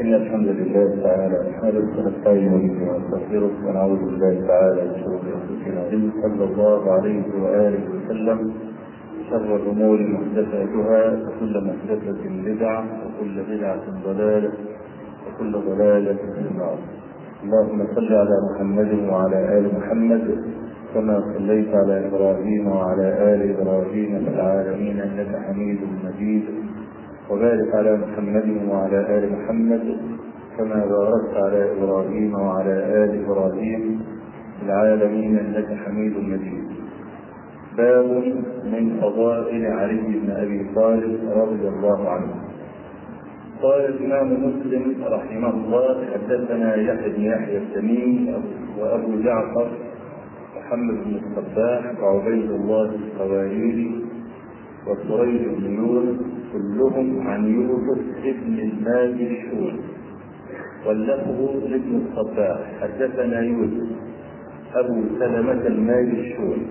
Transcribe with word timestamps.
إن 0.00 0.14
الحمد 0.14 0.48
لله 0.48 1.02
تعالى 1.02 1.50
نحمده 1.50 1.78
ونستعين 1.98 2.52
به 2.62 2.92
ونستغفره 2.92 3.50
ونعوذ 3.66 3.98
بالله 3.98 4.46
تعالى 4.46 4.82
من 4.82 4.94
شرور 5.04 5.22
أنفسنا 5.38 6.10
صلى 6.22 6.44
الله 6.44 6.92
عليه 6.92 7.24
وآله 7.42 7.82
وسلم. 7.94 8.52
شر 9.30 9.56
الأمور 9.56 9.98
محدثاتها 10.00 11.02
وكل 11.26 11.54
محدثة 11.68 12.22
بدعة 12.44 12.84
وكل 13.04 13.42
بدعة 13.50 13.84
ضلالة 14.04 14.52
وكل 15.26 15.52
ضلالة 15.52 16.14
في 16.34 16.40
النار. 16.50 16.78
اللهم 17.44 17.86
صل 17.94 18.12
على 18.14 18.36
محمد 18.50 19.08
وعلى 19.08 19.58
آل 19.58 19.64
محمد 19.78 20.24
كما 20.94 21.20
صليت 21.38 21.74
على 21.74 22.06
إبراهيم 22.08 22.66
وعلى 22.68 23.34
آل 23.34 23.40
إبراهيم 23.56 24.24
في 24.24 24.30
العالمين 24.34 25.00
إنك 25.00 25.36
حميد 25.46 25.78
مجيد. 26.04 26.44
وبارك 27.30 27.74
على 27.74 27.96
محمد 27.96 28.68
وعلى 28.68 29.18
آل 29.18 29.32
محمد 29.32 29.96
كما 30.58 30.86
باركت 30.86 31.34
على 31.36 31.72
إبراهيم 31.72 32.34
وعلى 32.34 33.04
آل 33.04 33.24
إبراهيم 33.24 34.00
في 34.60 34.66
العالمين 34.66 35.38
إنك 35.38 35.78
حميد 35.84 36.16
مجيد. 36.16 36.64
باب 37.76 38.04
من 38.64 39.00
فضائل 39.00 39.66
علي 39.66 40.00
بن 40.20 40.30
أبي 40.30 40.74
طالب 40.74 41.20
رضي 41.36 41.68
الله 41.68 42.08
عنه. 42.10 42.34
قال 43.62 43.80
الإمام 43.84 44.28
مسلم 44.46 45.04
رحمه 45.04 45.50
الله 45.50 46.06
حدثنا 46.14 46.76
يحيى 46.76 47.12
بن 47.12 47.22
يحيى 47.22 47.58
التميمي 47.58 48.34
وأبو 48.78 49.20
جعفر 49.22 49.68
محمد 50.56 50.94
بن 51.04 51.20
الصباح 51.24 52.02
وعبيد 52.02 52.50
الله 52.50 52.84
القواريري 52.94 54.04
وسريج 54.86 55.42
بن 55.58 55.74
يونس 55.74 56.16
كلهم 56.52 57.28
عن 57.28 57.46
يوسف 57.54 58.00
ابن 58.24 58.58
الماجشون 58.58 59.80
واللفظ 60.86 61.40
لابن 61.70 62.02
الصباح 62.06 62.58
حدثنا 62.80 63.40
يوسف 63.40 63.88
أبو 64.74 65.02
سلمة 65.18 65.66
الماجشون 65.66 66.66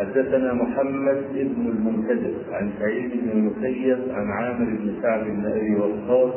حدثنا 0.00 0.52
محمد 0.52 1.22
بن 1.34 1.66
المنكدر 1.68 2.32
عن 2.52 2.70
سعيد 2.80 3.10
بن 3.10 3.30
المسيب 3.30 3.98
عن 4.10 4.30
عامر 4.30 4.64
بن 4.64 4.92
سعد 5.02 5.24
بن 5.24 5.46
أبي 5.46 5.74
وقاص 5.76 6.32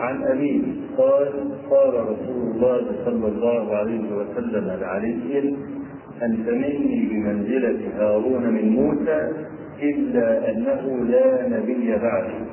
عن 0.00 0.22
أبيه 0.22 0.62
قال 0.98 1.28
قال 1.70 1.94
رسول 1.94 2.50
الله 2.54 2.80
صلى 3.04 3.28
الله 3.28 3.76
عليه 3.76 4.16
وسلم 4.16 4.64
لعلي 4.80 5.56
أنت 6.22 6.48
مني 6.48 7.08
بمنزلة 7.10 7.78
هارون 7.98 8.42
من 8.54 8.68
موسى 8.68 9.32
إلا 9.90 10.50
أنه 10.50 11.04
لا 11.04 11.48
نبي 11.48 11.96
بعده. 11.96 12.44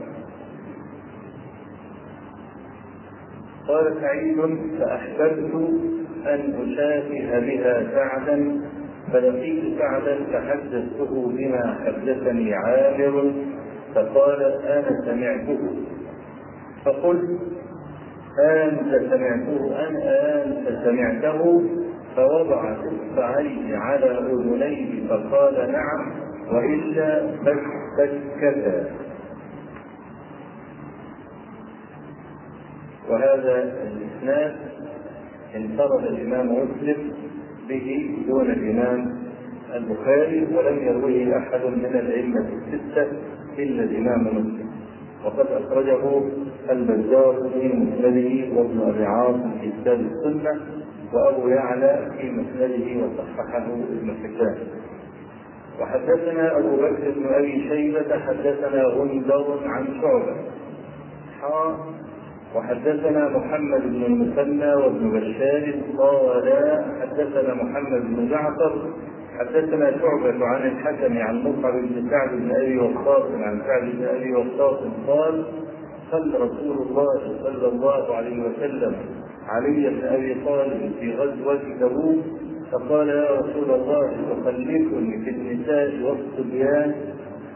قال 3.67 3.95
سعيد 4.01 4.37
فأحببت 4.79 5.53
أن 6.27 6.53
أشافه 6.61 7.39
بها 7.39 7.83
سعدا 7.95 8.61
فلقيت 9.13 9.79
سعدا 9.79 10.17
فحدثته 10.33 11.31
بما 11.37 11.77
حدثني 11.85 12.53
عامر 12.53 13.33
فقال 13.95 14.41
أنا 14.65 15.01
سمعته. 15.05 15.59
فقلت 16.85 17.39
أنت 18.39 19.11
سمعته 19.11 19.87
أن 19.87 19.95
أنت 19.95 20.83
سمعته 20.83 21.63
فوضع 22.15 22.75
إصبعيه 22.75 23.77
على 23.77 24.11
أذنيه 24.19 25.07
فقال 25.09 25.71
نعم. 25.71 26.20
وإلا 26.51 27.31
فسكتا 27.97 28.89
وهذا 33.09 33.73
الإسناد 33.87 34.55
انفرد 35.55 36.03
الإمام 36.03 36.47
مسلم 36.51 37.11
به 37.69 38.17
دون 38.27 38.51
الإمام 38.51 39.21
البخاري 39.75 40.47
ولم 40.55 40.77
يرويه 40.87 41.37
أحد 41.37 41.65
من 41.65 41.85
الأئمة 41.85 42.39
الستة 42.73 43.07
إلا 43.59 43.83
الإمام 43.83 44.27
مسلم. 44.27 44.71
وقد 45.25 45.45
أخرجه 45.47 46.21
البزار 46.71 47.49
في 47.53 47.67
مسنده 47.67 48.59
وابن 48.59 48.79
أبي 48.81 49.05
عاصم 49.05 49.51
في 49.61 49.71
كتاب 49.81 49.99
السنة 49.99 50.61
وأبو 51.13 51.47
يعلى 51.47 52.11
في 52.17 52.29
مسنده 52.31 53.05
وصححه 53.05 53.65
ابن 53.73 54.13
حبان. 54.23 54.57
وحدثنا 55.81 56.57
أبو 56.57 56.75
بكر 56.75 57.11
بن 57.15 57.25
أبي 57.33 57.69
شيبة 57.69 58.19
حدثنا 58.19 58.83
غندر 58.83 59.59
عن 59.65 59.85
شعبة. 60.01 60.35
حا 61.41 61.75
وحدثنا 62.55 63.29
محمد 63.29 63.81
بن 63.81 64.03
المثنى 64.05 64.73
وابن 64.75 65.11
بشار 65.11 65.73
قال 65.97 66.47
حدثنا 67.01 67.53
محمد 67.53 68.01
بن 68.01 68.29
جعفر 68.29 68.73
حدثنا 69.39 69.91
شعبة 69.91 70.45
عن 70.45 70.61
الحكم 70.67 71.17
عن 71.17 71.35
مصعب 71.43 71.73
بن 71.73 72.09
سعد 72.09 72.29
بن 72.29 72.51
أبي 72.55 72.77
وقاص 72.77 73.31
عن 73.31 73.61
سعد 73.67 73.81
بن 73.91 74.05
أبي 74.05 74.33
وقاص 74.35 74.79
قال 75.07 75.45
صلى 76.11 76.37
رسول 76.37 76.77
الله 76.87 77.39
صلى 77.43 77.67
الله 77.67 78.15
عليه 78.15 78.43
وسلم 78.43 78.95
علي 79.47 79.89
بن 79.89 80.07
أبي 80.07 80.35
طالب 80.45 80.91
في 80.99 81.15
غزوة 81.15 81.61
تبوك 81.79 82.23
فقال 82.71 83.09
يا 83.09 83.29
رسول 83.35 83.71
الله 83.71 84.11
تخلفني 84.31 85.23
في 85.23 85.29
النساء 85.29 85.91
والصبيان 86.03 86.95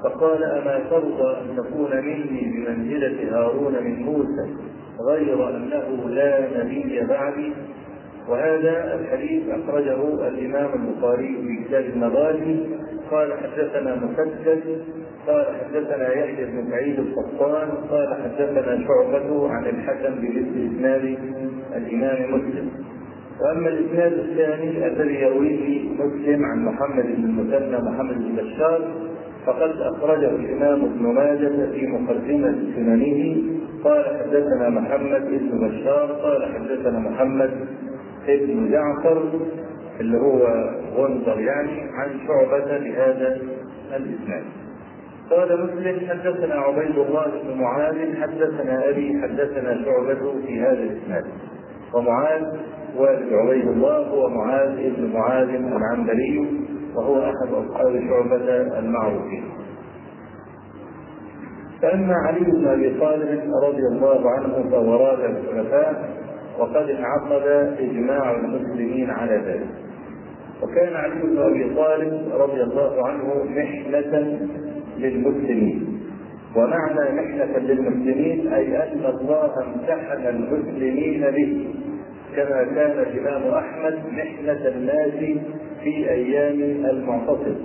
فقال 0.03 0.43
أما 0.43 0.79
ترضى 0.89 1.37
أن 1.41 1.57
تكون 1.57 1.91
مني 2.05 2.41
بمنزلة 2.53 3.37
هارون 3.37 3.73
من 3.83 4.03
موسى 4.03 4.55
غير 5.09 5.49
أنه 5.49 6.09
لا 6.09 6.63
نبي 6.63 7.01
بعدي؟ 7.09 7.53
وهذا 8.29 8.99
الحديث 8.99 9.43
أخرجه 9.49 10.27
الإمام 10.27 10.69
البخاري 10.73 11.37
في 11.47 11.63
كتاب 11.63 11.85
المغازي. 11.85 12.59
قال 13.11 13.33
حدثنا 13.33 13.95
مسدد 13.95 14.81
قال 15.27 15.45
حدثنا 15.45 16.13
يحيى 16.13 16.45
بن 16.45 16.69
سعيد 16.71 16.99
القطان 16.99 17.69
قال 17.89 18.15
حدثنا 18.23 18.87
شعبة 18.87 19.49
عن 19.49 19.65
الحكم 19.65 20.15
بمثل 20.15 20.75
إسناد 20.75 21.17
الإمام 21.75 22.33
مسلم. 22.33 22.69
وأما 23.41 23.69
الإسناد 23.69 24.13
الثاني 24.13 24.87
الذي 24.87 25.15
يرويه 25.15 25.89
مسلم 25.89 26.45
عن 26.45 26.65
محمد 26.65 27.05
بن 27.05 27.23
المثنى 27.23 27.77
محمد 27.91 28.15
بن 28.15 28.35
بشار 28.35 28.81
فقد 29.45 29.71
أخرجه 29.81 30.29
الإمام 30.29 30.85
ابن 30.85 31.03
ماجه 31.03 31.71
في 31.71 31.87
مقدمة 31.87 32.55
سننه 32.75 33.37
قال 33.83 34.05
حدثنا 34.05 34.69
محمد 34.69 35.21
بن 35.29 35.67
بشار 35.67 36.11
قال 36.11 36.53
حدثنا 36.53 36.99
محمد 36.99 37.51
بن 38.27 38.71
جعفر 38.71 39.23
اللي 39.99 40.17
هو 40.17 40.69
غندر 40.95 41.39
يعني 41.39 41.81
عن 41.81 42.09
شعبة 42.27 42.77
بهذا 42.77 43.41
الإسناد. 43.95 44.43
قال 45.29 45.63
مسلم 45.63 46.09
حدثنا 46.09 46.55
عبيد 46.55 46.97
الله 46.97 47.25
بن 47.43 47.61
معاذ 47.61 48.15
حدثنا 48.21 48.89
أبي 48.89 49.21
حدثنا 49.21 49.83
شعبة 49.85 50.41
في 50.47 50.59
هذا 50.61 50.83
الإسناد. 50.83 51.25
ومعاذ 51.93 52.43
والد 52.97 53.33
عبيد 53.33 53.67
الله 53.67 53.97
هو 54.07 54.29
معاذ 54.29 54.75
بن 54.75 55.13
معاذ 55.13 55.49
العنبري 55.49 56.47
وهو 56.95 57.19
أحد 57.19 57.53
أصحاب 57.53 57.99
شعبة 58.09 58.79
المعروفين. 58.79 59.43
فأما 61.81 62.13
علي 62.15 62.39
بن 62.39 62.67
أبي 62.67 62.99
طالب 62.99 63.41
رضي 63.63 63.87
الله 63.91 64.31
عنه 64.31 64.69
فهو 64.71 64.95
رابع 64.95 65.25
الخلفاء 65.25 66.09
وقد 66.59 66.89
انعقد 66.89 67.47
إجماع 67.79 68.31
المسلمين 68.31 69.09
على 69.09 69.35
ذلك. 69.45 69.69
وكان 70.63 70.93
علي 70.93 71.21
بن 71.21 71.37
أبي 71.37 71.75
طالب 71.75 72.21
رضي 72.33 72.63
الله 72.63 73.07
عنه 73.07 73.43
محنة 73.43 74.39
للمسلمين 74.97 75.99
ومعنى 76.55 77.21
محنة 77.21 77.57
للمسلمين 77.57 78.53
أي 78.53 78.77
أن 78.77 79.05
الله 79.05 79.51
امتحن 79.63 80.27
المسلمين 80.27 81.21
به 81.21 81.67
كما 82.35 82.63
كان 82.75 82.99
الإمام 82.99 83.53
أحمد 83.53 83.99
محنة 84.11 84.67
الناس 84.67 85.39
في 85.83 86.09
أيام 86.09 86.85
المعتصم 86.85 87.55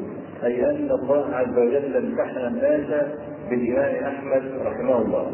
أي 0.44 0.70
أن 0.70 0.88
الله 0.90 1.34
عز 1.34 1.58
وجل 1.58 1.96
امتحن 1.96 2.38
الناس 2.38 3.06
بالإمام 3.50 4.04
أحمد 4.04 4.42
رحمه 4.64 5.02
الله. 5.02 5.32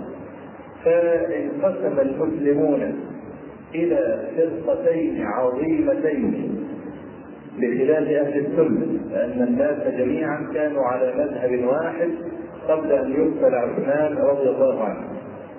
فانقسم 0.84 2.00
المسلمون 2.00 2.94
إلى 3.74 4.28
فرقتين 4.36 5.22
عظيمتين 5.22 6.64
بخلاف 7.58 8.08
أهل 8.08 8.46
السنة 8.46 8.86
لأن 9.10 9.42
الناس 9.42 9.94
جميعا 9.98 10.46
كانوا 10.54 10.82
على 10.82 11.14
مذهب 11.14 11.64
واحد 11.64 12.10
قبل 12.68 12.92
أن 12.92 13.12
يقتل 13.12 13.54
عثمان 13.54 14.18
رضي 14.18 14.48
الله 14.48 14.84
عنه. 14.84 15.04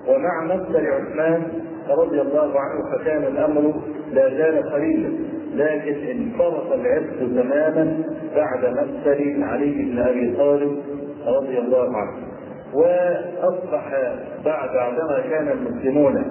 ومع 0.07 0.55
مقتل 0.55 0.85
عثمان 0.87 1.43
رضي 1.89 2.21
الله 2.21 2.51
عنه 2.59 2.97
فكان 2.97 3.23
الأمر 3.23 3.73
لا 4.11 4.29
زال 4.29 4.71
قليلا 4.71 5.09
لكن 5.55 5.95
انفرط 6.07 6.71
العرس 6.73 7.19
تماما 7.19 8.03
بعد 8.35 8.65
مقتل 8.65 9.43
علي 9.43 9.71
بن 9.71 9.99
أبي 9.99 10.35
طالب 10.37 10.77
رضي 11.27 11.59
الله 11.59 11.97
عنه. 11.97 12.27
وأصبح 12.73 13.91
بعد 14.45 14.69
بعدما 14.73 15.19
كان 15.29 15.47
المسلمون 15.47 16.23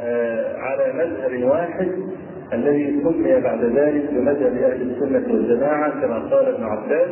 آه، 0.00 0.56
على 0.56 0.92
مذهب 0.92 1.44
واحد 1.50 1.88
الذي 2.52 3.02
سمي 3.02 3.40
بعد 3.40 3.64
ذلك 3.64 4.10
بمذهب 4.10 4.56
أهل 4.56 4.90
السنة 4.90 5.34
والجماعة 5.34 5.90
كما 6.00 6.18
قال 6.18 6.54
ابن 6.54 6.64
عباس 6.64 7.08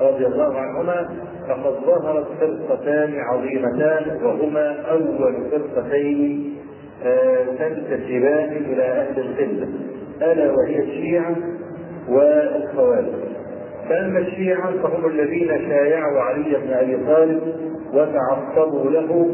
رضي 0.00 0.26
الله 0.26 0.58
عنهما 0.58 1.08
فقد 1.48 1.74
ظهرت 1.86 2.26
فرقتان 2.40 3.14
عظيمتان 3.20 4.24
وهما 4.24 4.80
أول 4.90 5.34
فرقتين 5.50 6.49
تنتسبان 7.58 8.52
إلى 8.52 8.82
أهل 8.82 9.20
القلة 9.20 9.68
ألا 10.22 10.52
وهي 10.52 10.78
الشيعه 10.78 11.36
والخوارج. 12.08 13.06
فأما 13.88 14.18
الشيعة 14.18 14.72
فهم 14.82 15.06
الذين 15.06 15.48
شايعوا 15.48 16.20
علي 16.20 16.56
بن 16.64 16.72
أبي 16.72 16.96
طالب 17.06 17.40
وتعصبوا 17.94 18.90
له 18.90 19.26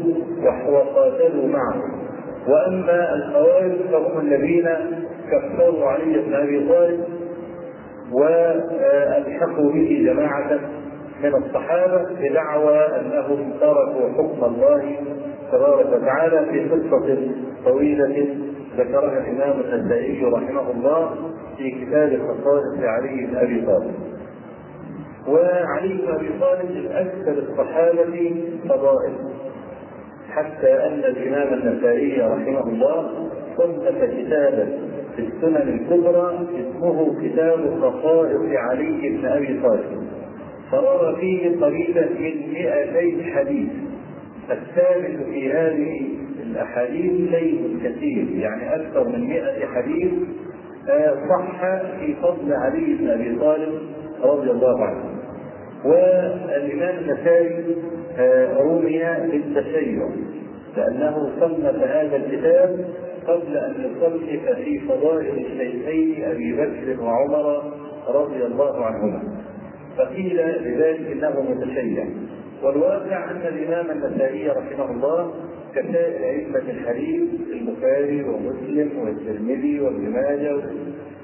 وقاتلوا 0.69 1.47
معه. 1.47 1.81
وأما 2.47 3.15
الخوارج 3.15 3.75
فهم 3.91 4.19
الذين 4.19 4.69
كفروا 5.31 5.85
علي 5.85 6.21
بن 6.27 6.33
أبي 6.33 6.69
طالب 6.69 7.03
وألحقوا 8.11 9.71
به 9.71 10.03
جماعة 10.05 10.59
من 11.23 11.35
الصحابة 11.35 12.05
بدعوى 12.21 12.79
أنهم 12.79 13.51
تركوا 13.59 14.09
حكم 14.17 14.43
الله 14.45 14.95
تبارك 15.51 15.85
وتعالى 15.93 16.45
في 16.51 16.69
قصه 16.69 17.17
طويلة 17.65 18.35
ذكرها 18.77 19.17
الإمام 19.19 19.59
النسائي 19.59 20.23
رحمه 20.23 20.71
الله 20.71 21.15
في 21.57 21.71
كتاب 21.71 22.19
خصائص 22.19 22.83
علي 22.83 23.25
بن 23.25 23.35
أبي 23.37 23.61
طالب. 23.65 23.93
وعلي 25.27 25.93
بن 25.93 26.13
أبي 26.13 26.29
طالب 26.39 26.71
من 26.71 26.91
أكثر 26.91 27.31
الصحابة 27.31 28.35
فضائل 28.69 29.13
حتى 30.29 30.73
أن 30.73 30.99
الإمام 30.99 31.53
النسائي 31.53 32.21
رحمه 32.21 32.63
الله 32.67 33.29
صنف 33.57 34.03
كتابا 34.03 34.79
في 35.15 35.21
السنن 35.21 35.55
الكبرى 35.55 36.47
اسمه 36.55 37.21
كتاب 37.21 37.81
خصائص 37.81 38.41
علي 38.53 39.09
بن 39.09 39.25
أبي 39.25 39.59
طالب 39.63 40.07
فروى 40.71 41.15
فيه 41.19 41.61
قريبا 41.61 42.09
من 42.19 42.53
200 42.53 43.23
حديث 43.35 43.69
الثابت 44.51 45.23
في 45.25 45.51
هذه 45.53 46.16
الأحاديث 46.51 47.31
شيء 47.31 47.79
كثير 47.83 48.27
يعني 48.35 48.75
أكثر 48.75 49.07
من 49.07 49.29
100 49.29 49.65
حديث 49.65 50.11
آه، 50.89 51.13
صح 51.29 51.61
في 51.99 52.15
فضل 52.21 52.53
علي 52.53 52.95
بن 52.99 53.09
أبي 53.09 53.39
طالب 53.39 53.79
رضي 54.23 54.51
الله 54.51 54.85
عنه. 54.85 55.03
والإمام 55.85 56.97
النسائي 56.97 57.75
آه، 58.17 58.57
رمي 58.57 58.99
بالتشيع 59.31 60.09
لأنه 60.77 61.31
صنف 61.39 61.75
هذا 61.83 62.15
الكتاب 62.15 62.85
قبل 63.27 63.57
أن 63.57 63.73
يصنف 63.79 64.55
في 64.55 64.79
فضائل 64.79 65.45
الشيخين 65.45 66.23
أبي 66.23 66.53
بكر 66.53 67.03
وعمر 67.03 67.73
رضي 68.07 68.45
الله 68.45 68.85
عنهما. 68.85 69.23
فقيل 69.97 70.35
لذلك 70.35 71.11
إنه 71.11 71.41
متشيع. 71.41 72.05
والواقع 72.63 73.31
أن 73.31 73.41
الإمام 73.41 73.91
النسائي 73.91 74.49
رحمه 74.49 74.91
الله 74.91 75.33
كسائر 75.77 76.25
ائمه 76.29 76.69
الحديث 76.69 77.29
البخاري 77.51 78.23
ومسلم 78.23 78.99
والترمذي 78.99 79.79
وابن 79.79 80.09
ماجه 80.09 80.55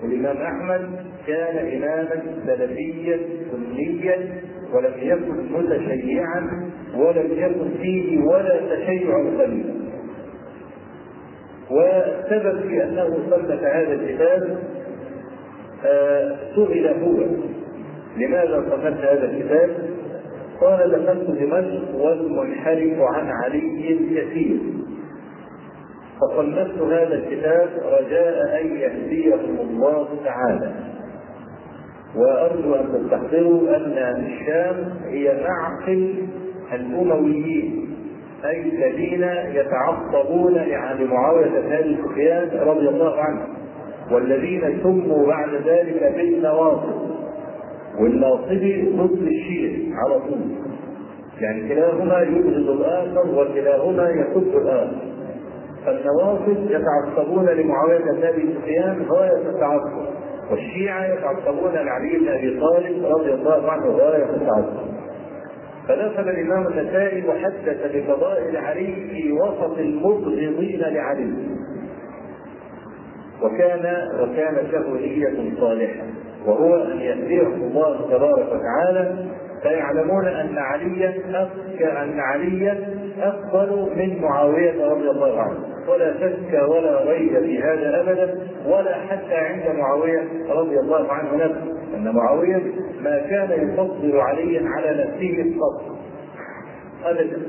والإمام 0.04 0.38
أحمد 0.38 0.90
كان 1.28 1.58
إماما 1.58 2.24
سلفيا 2.46 3.20
سنيا 3.52 4.42
ولم 4.74 4.94
يكن 4.98 5.54
متشيعا 5.54 6.72
ولم 6.96 7.32
يكن 7.32 7.70
فيه 7.82 8.20
ولا 8.20 8.76
تشيع 8.76 9.18
قليل 9.18 9.66
والسبب 11.72 12.62
في 12.62 12.84
أنه 12.84 13.18
صنف 13.30 13.64
هذا 13.64 13.94
الكتاب 13.94 14.58
آه، 15.86 16.38
سئل 16.56 16.88
هو 16.88 17.24
لماذا 18.18 18.66
صنفت 18.70 19.02
هذا 19.06 19.32
الكتاب؟ 19.32 19.93
قال 20.62 20.92
دخلت 20.92 21.28
دمشق 21.30 21.96
والمنحرف 21.96 23.02
عن 23.02 23.30
علي 23.44 24.00
كثير 24.16 24.60
فصنفت 26.22 26.82
هذا 26.82 27.14
الكتاب 27.16 27.70
رجاء 27.84 28.62
أن 28.62 28.76
يهديهم 28.76 29.60
الله 29.60 30.08
تعالى. 30.26 30.72
وأرجو 32.16 32.76
أن 32.76 32.86
تستحضروا 32.94 33.76
أن 33.76 33.98
الشام 33.98 34.94
هي 35.06 35.44
معقل 35.48 36.16
الأمويين 36.74 37.90
أي 38.46 38.62
الذين 38.62 39.24
يتعصبون 39.56 40.54
لمعاويه 41.00 41.50
بن 41.50 41.72
أبي 41.72 41.98
سفيان 42.04 42.50
رضي 42.68 42.90
الله 42.90 43.22
عنه 43.22 43.48
والذين 44.12 44.80
سموا 44.84 45.28
بعد 45.28 45.50
ذلك 45.66 46.14
بالنواصب. 46.18 47.13
والناصبي 48.00 48.92
ضد 48.98 49.22
الشيعي 49.22 49.94
على 49.94 50.20
طول. 50.20 50.42
يعني 51.40 51.70
كلاهما 51.70 52.22
يبغض 52.22 52.70
الآخر 52.70 53.28
وكلاهما 53.36 54.10
يسب 54.10 54.58
الآخر. 54.58 55.14
فالنواصب 55.86 56.72
يتعصبون 56.72 57.46
لمعاوية 57.46 57.98
بن 57.98 58.24
أبي 58.24 58.56
سفيان 58.56 59.06
غايه 59.10 59.50
التعصب 59.50 60.06
والشيعة 60.52 61.06
يتعصبون 61.06 61.72
لعلي 61.74 62.18
بن 62.20 62.28
أبي 62.28 62.60
طالب 62.60 63.06
رضي 63.06 63.34
الله 63.34 63.72
عنه 63.72 63.86
غايه 63.88 64.24
التعصب 64.24 64.94
فدخل 65.88 66.30
الإمام 66.30 66.68
النسائي 66.68 67.28
وحدث 67.28 67.96
بفضائل 67.96 68.58
علي 68.58 68.96
في 68.96 69.32
وسط 69.32 69.78
المبغضين 69.78 70.80
لعلي. 70.80 71.34
وكان 73.42 74.08
وكانت 74.20 74.74
له 74.74 74.98
نية 74.98 75.60
صالحة. 75.60 76.04
وهو 76.46 76.76
أن 76.76 77.00
يهديهم 77.00 77.54
الله 77.64 78.18
تبارك 78.18 78.48
وتعالى 78.52 79.16
فيعلمون 79.62 80.28
أن 80.28 80.58
عليا 80.58 81.14
أن 81.82 82.20
عليا 82.20 82.78
أفضل 83.22 83.90
من 83.96 84.22
معاوية 84.22 84.86
رضي 84.86 85.10
الله 85.10 85.42
عنه. 85.42 85.60
ولا 85.90 86.14
شك 86.14 86.70
ولا 86.70 87.12
ريب 87.12 87.40
في 87.40 87.64
هذا 87.64 88.02
أبدا 88.02 88.38
ولا 88.66 88.96
حتى 88.96 89.36
عند 89.36 89.78
معاوية 89.78 90.24
رضي 90.50 90.80
الله 90.80 91.12
عنه 91.12 91.36
نفسه. 91.36 91.96
أن 91.96 92.16
معاوية 92.16 92.62
ما 93.04 93.20
كان 93.30 93.50
يفضل 93.52 94.18
عليا 94.20 94.62
على 94.70 94.90
نفسه 94.90 95.42
الفضل 95.42 95.96
أبدا. 97.06 97.42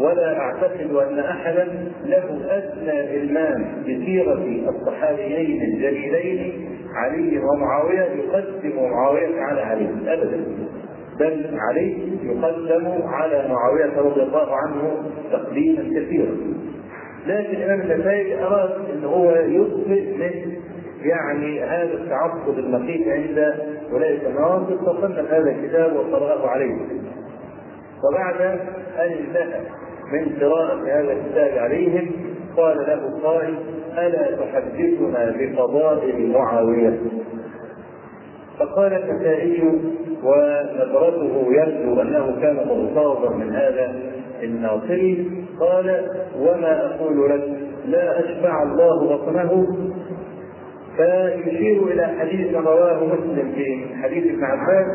ولا 0.00 0.38
أعتقد 0.38 0.90
أن 0.94 1.18
احدا 1.18 1.68
له 2.04 2.40
أدنى 2.50 3.16
إلمام 3.20 3.82
بسيرة 3.82 4.68
الصحابيين 4.68 5.62
الجليلين 5.62 6.73
علي 6.94 7.38
ومعاوية 7.38 8.02
يقدم 8.02 8.90
معاوية 8.90 9.40
على 9.40 9.60
علي. 9.60 9.88
ابدا. 10.06 10.44
بل 11.20 11.58
علي 11.58 11.98
يقدم 12.22 13.02
على 13.08 13.48
معاوية 13.48 14.00
رضي 14.00 14.22
الله 14.22 14.56
عنه 14.56 15.02
تقديما 15.32 15.82
كثيرا. 15.82 16.36
لكن 17.26 17.56
الامام 17.56 17.80
النسائي 17.80 18.44
أراد 18.44 18.70
إن 18.94 19.04
هو 19.04 19.30
يثبت 19.30 20.18
من 20.18 20.54
يعني 21.04 21.60
هذا 21.60 21.92
التعصب 21.92 22.58
المخيف 22.58 23.08
عند 23.08 23.54
أولئك 23.92 24.20
النواصب 24.26 24.76
فصنف 24.76 25.32
هذا 25.32 25.50
الكتاب 25.50 25.96
وقرأه 25.96 26.48
عليه. 26.48 26.74
وبعد 28.04 28.40
أن 28.40 28.58
انتهى 28.98 29.60
من 30.12 30.36
قراءة 30.40 30.82
هذا 30.82 31.12
الكتاب 31.12 31.58
عليهم 31.58 32.10
قال 32.56 32.76
له 32.76 33.20
قائل 33.22 33.54
ألا 33.98 34.36
تحدثنا 34.36 35.36
بفضائل 35.38 36.30
معاوية 36.32 37.00
فقال 38.58 38.92
النسائي 38.92 39.62
ونظرته 40.24 41.46
يبدو 41.50 42.00
أنه 42.02 42.40
كان 42.42 42.56
مغتاظا 42.56 43.36
من 43.36 43.50
هذا 43.52 43.94
الناصري 44.42 45.30
قال 45.60 46.10
وما 46.38 46.86
أقول 46.86 47.30
لك 47.30 47.44
لا 47.86 48.20
أشبع 48.20 48.62
الله 48.62 49.16
بطنه. 49.16 49.66
فيشير 50.96 51.82
إلى 51.82 52.06
حديث 52.06 52.54
رواه 52.54 53.04
مسلم 53.04 53.52
في 53.54 53.86
حديث 54.02 54.24
ابن 54.24 54.44
عباس 54.44 54.86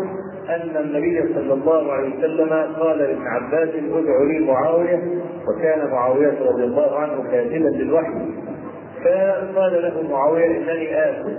أن 0.50 0.78
النبي 0.86 1.34
صلى 1.34 1.54
الله 1.54 1.92
عليه 1.92 2.18
وسلم 2.18 2.50
قال 2.80 2.98
لابن 2.98 3.28
عباس 3.28 3.70
ادع 3.70 4.24
لي 4.24 4.46
معاوية. 4.46 5.04
وكان 5.48 5.90
معاوية 5.92 6.40
رضي 6.42 6.64
الله 6.64 6.96
عنه 6.96 7.24
كاتبا 7.32 7.68
للوحي. 7.68 8.14
فقال 9.04 9.82
له 9.82 10.04
معاوية 10.12 10.46
إنني 10.46 11.10
اكل 11.10 11.38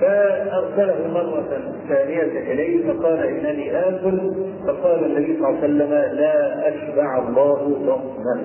فأرسله 0.00 1.08
مرة 1.14 1.48
ثانية 1.88 2.22
إليه 2.52 2.92
فقال 2.92 3.18
إنني 3.22 3.78
اكل 3.78 4.32
فقال 4.66 5.04
النبي 5.04 5.38
صلى 5.38 5.48
الله 5.48 5.58
عليه 5.58 5.58
وسلم 5.58 5.90
لا 6.16 6.68
أشبع 6.68 7.18
الله 7.18 7.78
بطنا 7.86 8.40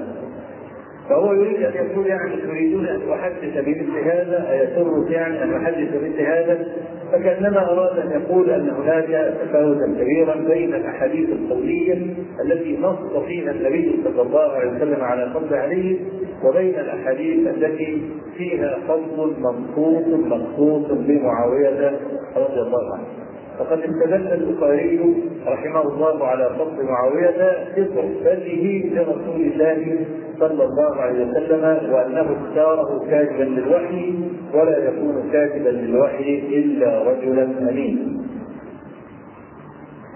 فهو 1.10 1.34
يريد 1.34 1.64
أن 1.64 1.74
يقول 1.86 2.08
يعني 2.08 2.42
تريدون 2.42 2.86
أن 2.88 3.12
احدث 3.12 3.66
بمثل 3.66 4.00
هذا 4.06 4.52
ايسرك 4.52 5.12
يعني 5.12 5.44
أن 5.44 5.54
احدث 5.54 5.94
بمثل 5.94 6.22
هذا 6.22 6.68
فكأنما 7.12 7.72
أراد 7.72 7.98
أن 8.00 8.22
يقول 8.22 8.50
أن 8.50 8.70
هناك 8.70 9.34
تفاوتا 9.42 9.86
كبيرا 10.00 10.36
بين 10.36 10.74
الأحاديث 10.74 11.30
القولية 11.30 12.08
التي 12.42 12.78
نص 12.82 13.24
فيها 13.28 13.52
النبي 13.52 14.00
صلى 14.04 14.22
الله 14.22 14.52
عليه 14.52 14.72
وسلم 14.72 15.04
على 15.04 15.32
فضل 15.34 15.54
علي 15.54 16.00
وبين 16.44 16.80
الأحاديث 16.80 17.48
التي 17.48 18.02
فيها 18.38 18.78
فضل 18.88 19.34
منصوص 19.40 20.08
مخصوص 20.08 20.92
بمعاويه 20.92 22.00
رضي 22.36 22.62
الله 22.62 22.94
عنه. 22.94 23.25
فقد 23.60 23.80
استدل 23.80 24.28
البخاري 24.34 25.16
رحمه 25.48 25.82
الله 25.82 26.26
على 26.28 26.50
فضل 26.60 26.84
معاوية 26.86 27.68
بصحبته 27.78 28.90
لرسول 28.94 29.42
الله 29.42 30.06
صلى 30.40 30.64
الله 30.64 30.96
عليه 30.96 31.26
وسلم 31.26 31.94
وأنه 31.94 32.22
اختاره 32.42 33.06
كاتبا 33.10 33.44
للوحي 33.44 34.14
ولا 34.54 34.78
يكون 34.78 35.30
كاتبا 35.32 35.70
للوحي 35.70 36.40
إلا 36.40 37.04
رجلا 37.04 37.44
أمين. 37.70 38.22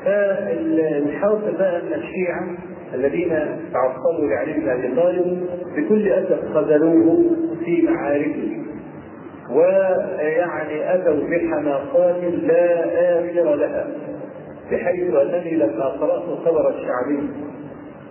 فالحاصل 0.05 1.58
بقى 1.60 1.77
أن 1.81 1.93
الشيعة 1.93 2.48
الذين 2.93 3.29
تعصبوا 3.74 4.27
لعلي 4.29 4.53
بن 4.53 4.69
أبي 4.69 4.96
طالب 4.96 5.48
بكل 5.77 6.08
أسف 6.08 6.53
خذلوه 6.53 7.25
في 7.65 7.81
معاركه 7.81 8.58
ويعني 9.51 10.93
اتوا 10.95 11.27
بحماقات 11.29 12.23
لا 12.23 12.85
آخر 13.19 13.55
لها 13.55 13.87
بحيث 14.71 15.13
انني 15.15 15.55
لما 15.55 15.85
قرأت 15.85 16.23
خبر 16.45 16.69
الشعبي 16.69 17.29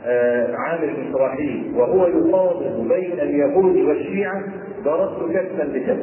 آه 0.06 0.54
عامر 0.56 0.94
شراحيل 1.12 1.72
وهو 1.76 2.06
يفاضل 2.06 2.88
بين 2.88 3.12
اليهود 3.20 3.76
والشيعة 3.76 4.42
ضربت 4.84 5.32
كفا 5.36 5.64
بكف 5.64 5.98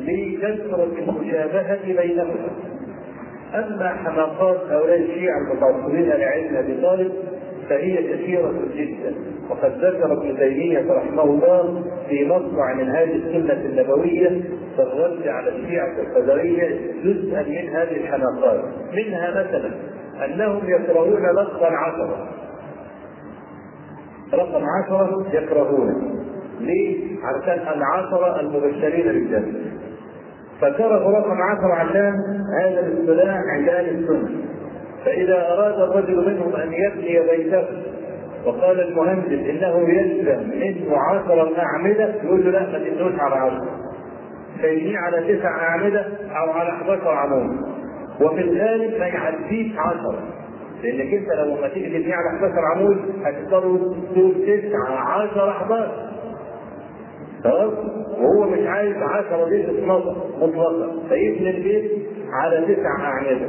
لكثره 0.00 0.88
المشابهة 0.98 1.78
بينهما. 1.86 2.48
أما 3.54 3.88
حماقات 3.88 4.56
هؤلاء 4.70 4.98
الشيعة 5.00 5.38
المتعصبين 5.38 6.08
لعلم 6.08 6.56
أبي 6.56 6.82
طالب 6.82 7.12
فهي 7.68 7.96
كثيرة 8.12 8.52
جدا. 8.76 9.14
وقد 9.50 9.84
ذكر 9.84 10.12
ابن 10.12 10.36
تيمية 10.36 10.92
رحمه 10.92 11.22
الله 11.22 11.82
في 12.08 12.28
مصنع 12.28 12.74
من 12.74 12.90
هذه 12.90 13.14
السنة 13.16 13.64
النبوية 13.64 14.28
في 14.76 14.82
الرد 14.82 15.28
على 15.28 15.48
الشيعة 15.48 15.92
القدرية 16.00 16.80
جزءا 17.04 17.42
من 17.42 17.68
هذه 17.68 17.96
الحماقات 17.96 18.64
منها 18.92 19.30
مثلا 19.30 19.70
أنهم 20.24 20.62
يكرهون 20.68 21.22
لفظا 21.32 21.66
عشرة. 21.66 22.28
رقم 24.34 24.64
عشرة 24.64 25.26
يكرهونه 25.32 25.96
ليه؟ 26.60 27.16
عشان 27.24 27.78
العشرة 27.78 28.40
المبشرين 28.40 29.06
بالجنة. 29.06 29.60
فكرهوا 30.60 31.18
رقم 31.18 31.42
عشرة 31.42 31.74
عشان 31.74 32.14
هذا 32.60 32.86
الاصطلاح 32.86 33.38
عند 33.56 33.68
أهل 33.68 33.88
السنة. 33.88 34.28
فإذا 35.04 35.48
أراد 35.52 35.80
الرجل 35.80 36.26
منهم 36.26 36.56
أن 36.56 36.72
يبني 36.72 37.20
بيته 37.30 37.64
وقال 38.46 38.80
المهندس 38.80 39.48
إنه 39.50 39.88
يلزم 39.88 40.50
منه 40.58 40.96
عشرة 41.10 41.52
أعمدة 41.58 42.14
يقول 42.24 42.44
له 42.44 42.50
لا 42.50 42.72
ما 42.72 42.78
تبنوش 42.78 43.20
على 43.20 43.34
عشرة 43.34 43.66
فيبنيه 44.60 44.98
على 44.98 45.36
تسع 45.38 45.48
أعمدة 45.68 46.06
أو 46.36 46.50
على 46.50 46.68
11 46.70 47.08
عمود. 47.08 47.56
وفي 48.20 48.40
الغالب 48.40 48.98
ما 49.00 49.06
يعديش 49.06 49.72
عشرة 49.78 50.18
لأنك 50.82 51.14
أنت 51.14 51.28
لو 51.32 51.60
ما 51.60 51.68
تيجي 51.68 51.98
تبنيه 51.98 52.14
على 52.14 52.28
11 52.36 52.54
عمود 52.74 52.96
هتضطر 53.24 53.60
تقول 54.12 54.34
9 54.34 54.98
10 54.98 55.50
11 55.50 55.88
خلاص؟ 57.44 57.72
وهو 58.18 58.50
مش 58.50 58.66
عايز 58.66 58.96
10 58.96 59.48
دي 59.48 59.62
تتنظر 59.62 60.16
مطلقا 60.40 61.08
فيبني 61.08 61.50
البيت 61.50 61.90
على 62.32 62.74
تسع 62.74 63.04
أعمدة. 63.04 63.48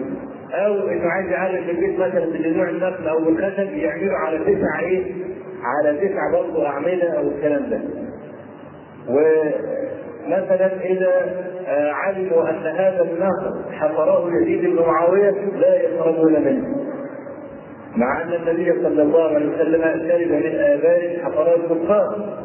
أو 0.55 0.88
انه 0.88 1.07
عايز 1.09 1.31
يعرف 1.31 1.69
البيت 1.69 2.00
مثلا 2.00 2.25
بجذوع 2.25 2.69
النخل 2.69 3.07
أو 3.07 3.19
بالخشب 3.25 3.74
يعمله 3.74 4.17
على 4.17 4.38
تسع 4.38 4.79
إيه؟ 4.79 5.03
على 5.63 5.97
تسع 5.97 6.31
برضه 6.33 6.67
أعمدة 6.67 7.17
أو 7.17 7.27
الكلام 7.27 7.69
ده. 7.69 7.79
ومثلا 9.09 10.81
إذا 10.81 11.12
علموا 11.93 12.50
أن 12.50 12.65
هذا 12.65 13.01
النهر 13.12 13.63
حفره 13.71 14.29
يزيد 14.41 14.62
بن 14.65 14.83
معاوية 14.85 15.31
لا 15.59 15.75
يقربون 15.75 16.33
منه. 16.33 16.75
مع 17.95 18.21
أن 18.21 18.33
النبي 18.33 18.83
صلى 18.83 19.01
الله 19.01 19.35
عليه 19.35 19.47
وسلم 19.55 19.81
شرب 19.81 20.31
من 20.31 20.59
ابار 20.59 21.17
حفرات 21.24 21.59
الكفار. 21.71 22.39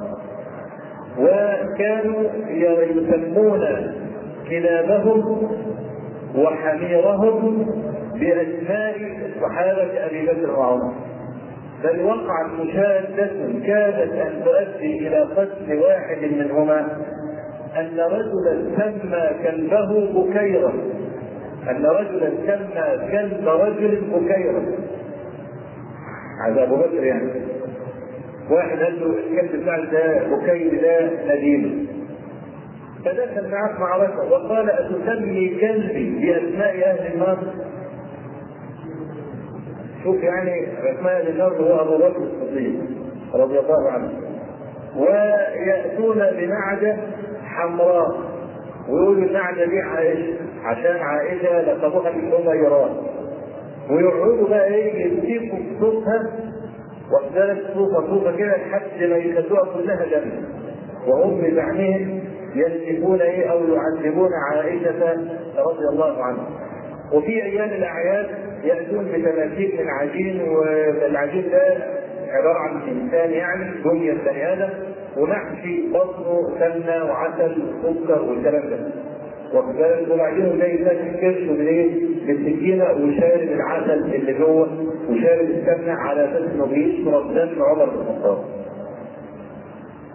وكانوا 1.19 2.23
يسمون 2.49 3.93
كلابهم 4.50 5.50
وحميرهم 6.37 7.67
بأسماء 8.21 8.97
صحابة 9.41 10.07
أبي 10.07 10.27
بكر 10.27 10.50
وعمر. 10.59 10.93
بل 11.85 12.05
وقعت 12.05 12.50
مشادة 12.61 13.33
كادت 13.67 14.12
أن 14.12 14.45
تؤدي 14.45 15.09
إلى 15.09 15.21
قتل 15.21 15.79
واحد 15.79 16.19
منهما. 16.33 16.81
أن 17.77 18.00
رجلا 18.00 18.62
سمى 18.77 19.31
كلبه 19.43 20.12
بكيرا. 20.12 20.73
أن 21.71 21.87
رجلا 21.87 22.31
سمى 22.47 23.11
كلب 23.12 23.49
رجل 23.49 24.00
بكيرا. 24.12 24.62
هذا 26.47 26.62
أبو 26.62 26.77
بكر 26.77 27.05
يعني. 27.05 27.31
واحد 28.50 28.79
قال 28.79 29.00
له 29.00 29.07
الكلب 29.07 29.62
بتاعك 29.62 29.89
ده 29.93 30.37
بكير 30.37 30.81
ده 30.83 31.11
نديم. 31.35 31.87
فدخل 33.05 33.50
معه 33.50 33.81
معركة 33.81 34.33
وقال 34.33 34.71
أتسمي 34.71 35.49
كلبي 35.61 36.11
بأسماء 36.21 36.75
أهل 36.91 37.12
النار؟ 37.15 37.39
شوف 40.04 40.23
يعني 40.23 40.66
أهل 41.07 41.28
النار 41.28 41.52
هو 41.52 41.80
أبو 41.80 41.97
بكر 41.99 42.23
الصديق 42.23 42.73
رضي 43.35 43.59
الله 43.59 43.90
عنه. 43.90 44.12
ويأتون 44.97 46.14
بنعجة 46.19 46.97
حمراء. 47.45 48.30
ويقولوا 48.88 49.25
النعجة 49.25 49.64
دي 49.64 49.80
عائشة 49.80 50.35
عشان 50.64 50.97
عائشة 50.97 51.61
لقبوها 51.62 52.09
الحميرات 52.09 52.90
ويقعدوا 53.90 54.49
بقى 54.49 54.66
إيه 54.75 55.07
يمسكوا 55.07 55.59
صوتها 55.80 56.30
واخدالك 57.12 57.62
صوفة 57.75 58.07
صوفة 58.07 58.37
كده 58.37 58.57
لحد 58.57 59.02
ما 59.11 59.16
يخلوها 59.16 59.64
كلها 59.75 60.04
دم 60.04 60.30
وهم 61.09 61.40
بزعمهم 61.40 62.21
يسلكون 62.54 63.21
إيه 63.21 63.50
أو 63.52 63.59
يعذبون 63.64 64.30
عائشة 64.52 65.12
رضي 65.59 65.88
الله 65.92 66.23
عنها. 66.25 66.47
وفي 67.12 67.45
أيام 67.45 67.69
الأعياد 67.69 68.26
ياتون 68.64 69.05
بتماثيل 69.05 69.73
من 69.81 69.88
عجين 69.88 70.40
والعجين 70.49 71.45
ده 71.50 71.62
عبارة 72.29 72.59
عن 72.59 72.76
إنسان 72.88 73.31
يعني 73.31 73.71
بني 73.85 74.11
البني 74.12 74.52
آدم 74.52 74.69
ومحشي 75.17 75.83
بطنه 75.95 76.50
سمنه 76.59 77.05
وعسل 77.05 77.62
وسكر 77.85 78.23
والكلام 78.23 78.71
ده. 78.71 78.79
واخد 79.55 79.76
بالك 79.76 80.11
وبعدين 80.11 80.59
زي 80.61 80.75
الناس 80.75 81.21
كرشه 81.21 81.52
بالايه؟ 81.52 81.90
بالسكينة 82.26 82.85
وشارب 82.85 83.49
العسل 83.49 84.14
اللي 84.14 84.33
جوه 84.33 84.69
وشارب 85.11 85.47
السمنة 85.50 85.93
على 85.93 86.25
أساس 86.25 86.50
إنه 86.55 86.67
بيشرب 86.67 87.35
دم 87.35 87.62
عمر 87.62 87.85
بن 87.85 88.00
الخطاب. 88.00 88.38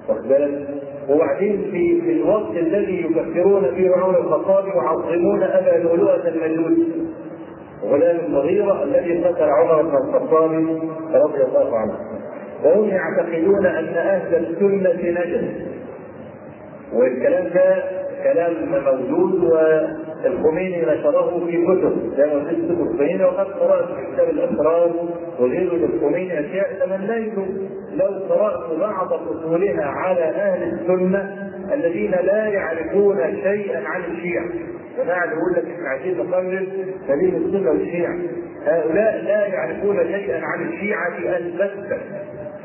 واخد 0.09 0.27
بالك؟ 0.27 0.67
وبعدين 1.09 1.61
في 1.71 2.01
في 2.01 2.11
الوقت 2.11 2.51
الذي 2.57 3.01
يكفرون 3.05 3.75
فيه 3.75 3.91
عمر 3.91 4.19
الخطاب 4.19 4.67
يعظمون 4.67 5.43
أبا 5.43 5.83
لؤلؤة 5.83 6.27
المجوس 6.27 6.77
غلام 7.83 8.19
المغيره 8.25 8.83
الذي 8.83 9.23
قتل 9.23 9.43
عمر 9.43 9.81
بن 9.81 9.95
الخطاب 9.97 10.51
رضي 11.13 11.43
الله 11.43 11.77
عنه. 11.77 11.93
وهم 12.63 12.89
يعتقدون 12.89 13.65
أن 13.65 13.85
أهل 13.87 14.35
السنة 14.35 15.21
نجس 15.21 15.45
والكلام 16.93 17.47
ده 17.53 17.83
كلام 18.23 18.53
موجود 18.71 19.43
والخميني 19.43 20.81
نشره 20.81 21.45
في 21.45 21.65
كتب. 21.65 22.13
زي 22.17 22.23
قلت 22.23 22.49
كتب 22.49 22.81
الخميني 22.81 23.23
وقد 23.23 23.45
قرأت 23.47 23.85
في 23.85 24.13
كتاب 24.13 24.29
الاسرار 24.29 24.91
وغيره 25.39 25.73
للخميني 25.73 26.39
أشياء. 26.39 26.67
تمنيت 26.85 27.33
لو 27.95 28.07
قرأت 28.29 28.79
بعض 28.79 29.13
فصولها 29.13 29.85
على 29.85 30.21
أهل 30.21 30.63
السنة 30.63 31.51
الذين 31.73 32.11
لا 32.11 32.47
يعرفون 32.47 33.17
شيئا 33.43 33.87
عن 33.87 34.01
الشيعة. 34.11 34.74
جماعة 34.97 35.25
يقول 35.25 35.53
لك 35.55 35.65
إحنا 35.75 35.89
عايزين 35.89 36.17
نقرر 36.17 36.67
سبيل 37.07 37.35
السنة 37.35 37.69
والشيعه 37.71 38.17
هؤلاء 38.65 39.21
لا 39.23 39.47
يعرفون 39.47 39.97
شيئا 39.97 40.41
عن 40.45 40.67
الشيعة 40.69 41.37
البتة 41.37 41.97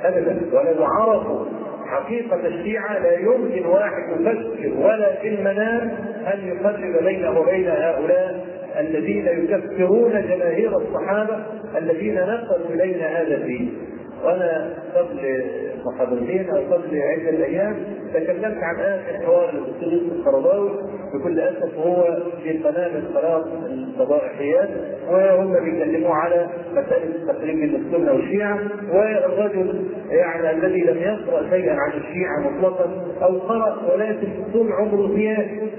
ابدا. 0.05 0.41
ولو 0.53 0.85
عرفوا 0.85 1.45
حقيقة 1.87 2.47
الشيعة 2.47 2.99
لا 2.99 3.19
يمكن 3.19 3.67
واحد 3.67 4.03
يفكر 4.21 4.73
ولا 4.79 5.15
في 5.15 5.29
المنام 5.29 5.91
أن 6.35 6.49
يفرق 6.49 7.03
بينه 7.03 7.41
وبين 7.41 7.69
هؤلاء 7.69 8.47
الذين 8.81 9.27
يكفرون 9.27 10.11
جماهير 10.13 10.77
الصحابة 10.77 11.45
الذين 11.79 12.15
نقلوا 12.15 12.69
إلينا 12.71 13.07
هذا 13.21 13.35
الدين. 13.37 13.75
وأنا 14.25 14.75
قبل 14.95 15.45
محاضرتين 15.85 16.51
أو 16.51 16.75
قبل 16.75 16.99
عدة 17.03 17.45
أيام 17.45 17.77
تكلمت 18.15 18.63
عن 18.63 18.77
آخر 18.81 19.27
حوار 19.27 19.51
للاستاذ 19.55 20.11
القرضاوي 20.13 20.71
بكل 21.15 21.41
أسف 21.41 21.79
هو 21.79 22.19
في 22.43 22.59
قناة 22.59 22.89
من 22.89 23.05
قناة 23.15 23.45
الفضائحيات 23.67 24.69
وهم 25.11 25.53
بيتكلموا 25.65 26.15
على 26.15 26.47
مسألة 26.73 27.05
التقريب 27.05 27.57
بين 27.57 27.75
السنة 27.75 28.13
والشيعه 28.13 28.59
والرجل 28.93 29.85
يعني 30.11 30.51
الذي 30.51 30.81
لم 30.81 30.97
يقرأ 30.99 31.51
شيئا 31.51 31.73
عن 31.75 31.91
الشيعة 31.93 32.39
مطلقا 32.41 32.91
أو 33.23 33.39
قرأ 33.39 33.93
ولكن 33.93 34.29
طول 34.53 34.73
عمره 34.73 35.17
سياسي 35.17 35.71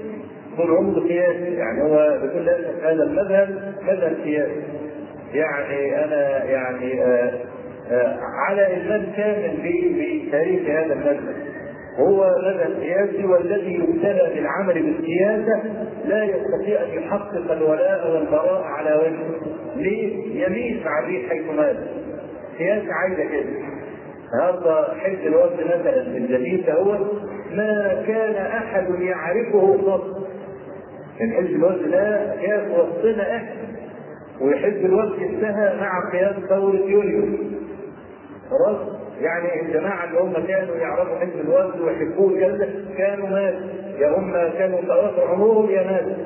طول 0.56 0.70
عمره 0.76 1.08
سياسي 1.08 1.54
يعني 1.54 1.82
هو 1.82 2.18
بكل 2.22 2.48
أسف 2.48 2.84
هذا 2.84 3.02
المذهب 3.02 3.74
مذهب 3.82 4.16
سياسي 4.24 4.62
يعني 5.34 6.04
أنا 6.04 6.44
يعني 6.44 7.02
آه 7.02 7.30
على 8.48 8.66
ايمان 8.66 9.06
كامل 9.16 9.56
بتاريخ 10.28 10.62
هذا 10.70 10.92
المذهب. 10.92 11.34
هو 11.98 12.34
مذهب 12.46 12.70
سياسي 12.80 13.24
والذي 13.24 13.74
يبتلى 13.74 14.30
بالعمل 14.34 14.82
بالسياسة 14.82 15.62
لا 16.04 16.24
يستطيع 16.24 16.80
أن 16.82 17.02
يحقق 17.02 17.52
الولاء 17.52 18.10
والبراء 18.14 18.62
على 18.62 18.94
وجهه. 18.94 19.52
ليه؟ 19.76 20.16
يميل 20.46 20.82
مع 20.84 20.98
الريح 21.04 21.28
حيث 21.30 21.50
مات. 21.56 21.76
سياسه 22.58 22.88
عايزة 22.92 23.22
كده. 23.32 23.50
النهارده 24.34 24.94
حزب 24.94 25.26
الوفد 25.26 25.60
مثلا 25.64 26.00
الجديد 26.16 26.70
هو 26.70 26.98
ما 27.54 28.04
كان 28.08 28.34
أحد 28.46 28.86
يعرفه 29.00 29.78
قط 29.92 30.28
من 31.20 31.32
حزب 31.32 31.50
الوفد 31.56 31.90
ده 31.90 32.34
كان 32.42 32.70
وسطنا 32.70 33.36
إحنا 33.36 33.62
وحزب 34.40 34.84
الوفد 34.86 35.22
انتهى 35.22 35.76
مع 35.80 36.10
قيام 36.12 36.34
ثورة 36.48 36.76
يوليو 36.86 37.24
خلاص؟ 38.52 38.76
يعني 39.20 39.62
الجماعة 39.62 40.04
اللي 40.04 40.20
هم 40.20 40.32
كانوا 40.46 40.76
يعرفوا 40.76 41.16
حزب 41.18 41.40
الوفد 41.40 41.80
ويحبوه 41.80 42.40
كذا 42.40 42.68
كانوا 42.98 43.28
مات 43.28 43.54
يا 43.98 44.08
هم 44.18 44.32
كانوا 44.58 44.80
تواصل 44.80 45.20
عمرهم 45.28 45.70
يا 45.70 45.82
مات 45.82 46.16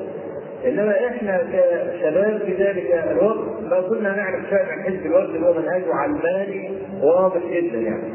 إنما 0.65 1.07
إحنا 1.07 1.37
كشباب 1.37 2.39
في 2.45 2.53
ذلك 2.63 3.07
الوقت 3.11 3.61
ما 3.69 3.81
كنا 3.81 4.15
نعرف 4.15 4.49
شيئا 4.49 4.65
عن 4.71 4.83
حزب 4.83 5.05
الوفد 5.05 5.35
اللي 5.35 5.47
هو 5.47 5.53
منهجه 5.53 5.93
علماني 5.93 6.71
واضح 7.03 7.41
جدا 7.51 7.77
يعني. 7.77 8.13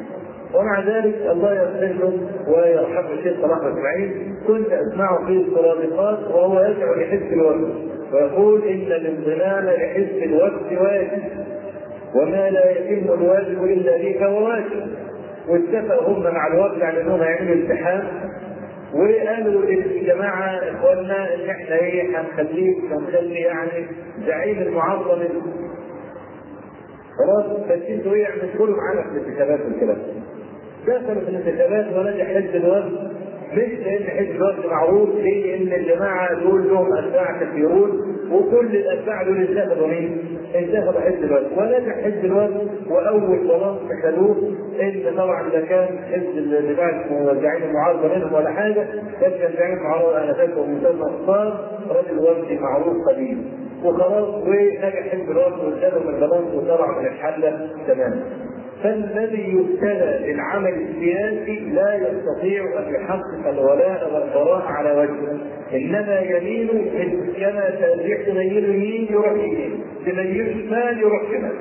ومع 0.54 0.80
ذلك 0.80 1.14
الله 1.30 1.54
يغفر 1.54 1.86
له 2.00 2.12
ويرحمه 2.48 3.12
الشيخ 3.12 3.32
صلاح 3.42 3.58
إسماعيل. 3.58 4.34
كنت 4.46 4.66
أسمعه 4.72 5.26
في 5.26 5.32
السرادقات 5.32 6.18
وهو 6.30 6.60
يدعو 6.60 6.94
لحزب 6.94 7.32
الوفد 7.32 7.74
ويقول 8.12 8.62
إن 8.68 8.92
الانضمام 8.92 9.64
لحزب 9.66 10.22
الوفد 10.22 10.72
واجب. 10.80 11.22
وما 12.14 12.50
لا 12.50 12.70
يتم 12.70 13.12
الواجب 13.12 13.64
إلا 13.64 13.96
به 13.96 14.16
فهو 14.20 14.44
واجب 14.48 14.86
واتفقوا 15.48 16.08
هم 16.16 16.22
مع 16.22 16.46
الوفد 16.46 16.82
على 16.82 17.00
أنهم 17.00 17.20
هيعملوا 17.20 17.54
امتحان 17.54 18.04
وقالوا 18.94 19.62
للجماعه 19.62 20.46
إخواننا 20.70 21.34
إن 21.34 21.50
إحنا 21.50 21.74
إيه 21.76 22.20
هنخليك 22.20 22.78
هنخلي 22.92 23.40
يعني 23.40 23.86
زعيم 24.26 24.58
المعظم. 24.62 25.18
خلاص 27.18 27.46
بس 27.70 27.82
أنتوا 27.88 28.12
إيه 28.14 28.26
ادخلوا 28.28 28.76
معانا 28.76 29.02
في 29.02 29.08
الانتخابات 29.18 29.60
والكلام. 29.60 29.98
دخلوا 30.86 31.22
في 31.24 31.28
الانتخابات 31.30 31.86
ونجح 31.96 32.26
حزب 32.26 32.54
الوفد 32.56 32.92
مش 33.52 33.78
لأن 33.86 34.04
حزب 34.04 34.30
الوفد 34.36 34.66
معروف 34.66 35.08
ليه؟ 35.14 35.56
لأن 35.56 35.80
الجماعة 35.80 36.40
دول 36.40 36.68
لهم 36.68 36.86
اتباع 36.96 37.40
كثيرون. 37.40 38.11
وكل 38.32 38.76
الاتباع 38.76 39.22
دول 39.22 39.36
انتخبوا 39.36 39.86
مين؟ 39.86 40.38
انتخبوا 40.54 41.00
حزب 41.00 41.24
الوفد 41.24 41.46
ونجح 41.58 41.96
حزب 42.04 42.24
الوفد 42.24 42.68
وأول 42.90 43.38
بلاط 43.38 43.78
خدوه 44.02 44.36
إن 44.82 45.02
طبعا 45.16 45.48
ده 45.48 45.60
كان 45.60 45.88
حزب 46.12 46.38
اللي 46.38 46.74
بعد 46.74 46.94
زعيم 47.42 47.62
المعارضة 47.62 48.14
منهم 48.16 48.32
ولا 48.34 48.50
حاجة 48.50 48.86
كان 49.20 49.52
زعيم 49.58 49.78
المعارضة 49.78 50.24
أنا 50.24 50.32
فاكر 50.34 50.60
مسمى 50.66 51.02
أخبار 51.02 51.68
رجل 51.90 52.18
وفدي 52.18 52.58
معروف 52.58 52.96
قديم. 53.08 53.62
وخلاص 53.84 54.28
ونجح 54.46 55.08
حزب 55.12 55.30
الوفد 55.30 55.64
واداله 55.64 55.98
من 56.04 56.14
البلاط 56.14 56.54
وطلع 56.54 56.98
من 57.00 57.06
الحلة 57.06 57.68
تماما 57.88 58.22
فالذي 58.82 59.42
يبتلى 59.48 60.18
بالعمل 60.26 60.72
السياسي 60.74 61.60
لا 61.60 61.94
يستطيع 61.94 62.64
أن 62.78 62.94
يحقق 62.94 63.48
الولاء 63.48 64.14
والبراء 64.14 64.62
على 64.62 64.90
وجهه. 64.92 65.38
إنما 65.74 66.20
يميل 66.20 66.68
كما 67.40 67.70
تميل 68.26 68.64
يمين 68.64 69.06
يروح 69.10 69.32
يمين 69.32 69.80
تميل 70.06 70.66
شمال 70.68 70.98
يروح 71.00 71.22
شمال. 71.32 71.52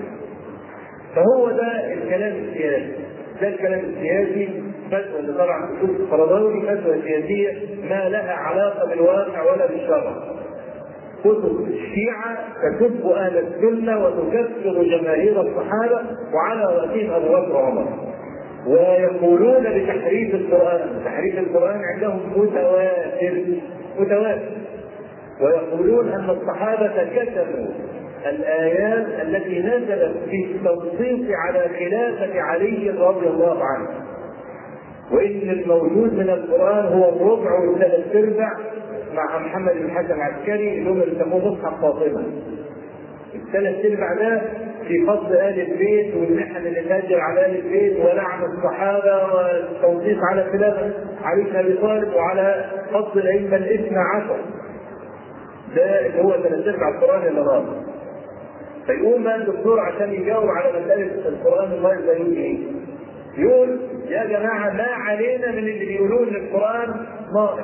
فهو 1.15 1.51
ده 1.51 1.93
الكلام 1.93 2.33
السياسي. 2.35 2.93
ده 3.41 3.47
الكلام 3.47 3.79
السياسي 3.79 4.49
فتوى 4.91 5.19
اللي 5.19 5.33
طبعا 5.33 5.69
تشوف 5.77 5.89
الفرضاوي 5.99 6.61
فتوى 6.61 7.01
سياسية 7.01 7.53
ما 7.89 8.09
لها 8.09 8.33
علاقة 8.33 8.89
بالواقع 8.89 9.53
ولا 9.53 9.65
بالشرع. 9.67 10.13
كتب 11.23 11.67
الشيعة 11.67 12.20
تسب 12.79 13.05
أهل 13.05 13.37
السنة 13.37 14.05
وتكفر 14.05 14.83
جماهير 14.83 15.41
الصحابة 15.41 16.01
وعلى 16.33 16.65
رأسهم 16.65 17.11
أبو 17.11 17.27
بكر 17.27 17.55
وعمر. 17.55 17.85
ويقولون 18.67 19.63
بتحريف 19.63 20.35
القرآن 20.35 21.01
تحريف 21.05 21.39
القرآن 21.39 21.81
عندهم 21.93 22.19
متواتر 22.35 23.43
متواتر. 23.99 24.51
ويقولون 25.41 26.09
أن 26.09 26.29
الصحابة 26.29 26.93
كتبوا 27.15 27.67
الآيات 28.29 29.07
التي 29.27 29.59
نزلت 29.59 30.15
في 30.29 30.45
التنصيص 30.45 31.35
على 31.35 31.65
خلافة 31.79 32.41
علي 32.41 32.89
رضي 32.89 33.27
الله 33.27 33.63
عنه. 33.63 33.89
وإن 35.11 35.49
الموجود 35.49 36.13
من 36.13 36.29
القرآن 36.29 36.85
هو 36.85 37.09
الربع 37.09 37.69
وثلاث 37.69 38.15
أرباع. 38.15 38.57
مع 39.15 39.39
محمد 39.39 39.73
بن 39.73 39.91
حسن 39.91 40.13
العسكري 40.13 40.77
اللي 40.77 40.89
هم 40.89 40.99
بيسموه 41.01 41.47
مصحف 41.53 41.81
فاطمة. 41.81 42.23
الثلاث 43.35 43.85
ارباع 43.85 44.13
ده 44.13 44.41
في 44.87 45.05
فضل 45.05 45.35
آل 45.35 45.71
البيت 45.71 46.15
والمحن 46.15 46.55
اللي 46.57 46.81
تأجر 46.81 47.19
على 47.19 47.45
آل 47.45 47.55
البيت 47.65 47.99
ولعن 47.99 48.43
الصحابة 48.43 49.33
والتوثيق 49.33 50.17
على 50.31 50.43
خلافه 50.51 50.93
علي 51.23 51.43
بن 51.43 51.55
أبي 51.55 51.73
طالب 51.73 52.13
وعلى 52.13 52.65
فضل 52.93 53.19
الأئمة 53.21 53.55
الاثنى 53.57 53.97
عشر. 54.15 54.37
ده 55.75 56.05
اللي 56.05 56.21
هو 56.23 56.31
ثلاث 56.31 56.67
ارباع 56.67 56.89
القرآن 56.89 57.27
اللي 57.27 57.41
غاب. 57.41 57.65
فيقوم 58.85 59.23
بقى 59.23 59.35
الدكتور 59.35 59.79
عشان 59.79 60.13
يجاوب 60.13 60.49
على 60.49 60.81
مسألة 60.85 61.27
القرآن 61.29 61.71
الله 61.71 61.93
يقول 61.93 62.37
إيه؟ 62.37 62.57
يقول 63.37 63.79
يا 64.09 64.25
جماعة 64.25 64.73
ما 64.73 64.83
علينا 64.83 65.51
من 65.51 65.57
اللي 65.57 65.85
بيقولون 65.85 66.27
إن 66.27 66.35
القرآن 66.35 67.05
ناقص 67.33 67.59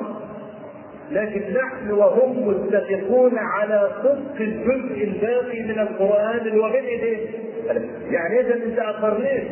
لكن 1.12 1.42
نحن 1.54 1.90
وهم 1.90 2.48
متفقون 2.48 3.38
على 3.38 3.90
صدق 4.02 4.40
الجزء 4.40 5.04
الباقي 5.04 5.62
من 5.62 5.78
بين 6.72 6.84
ايدينا. 6.84 7.30
يعني 8.10 8.40
إذا 8.40 8.54
أنت 8.54 8.78
اقريت 8.78 9.44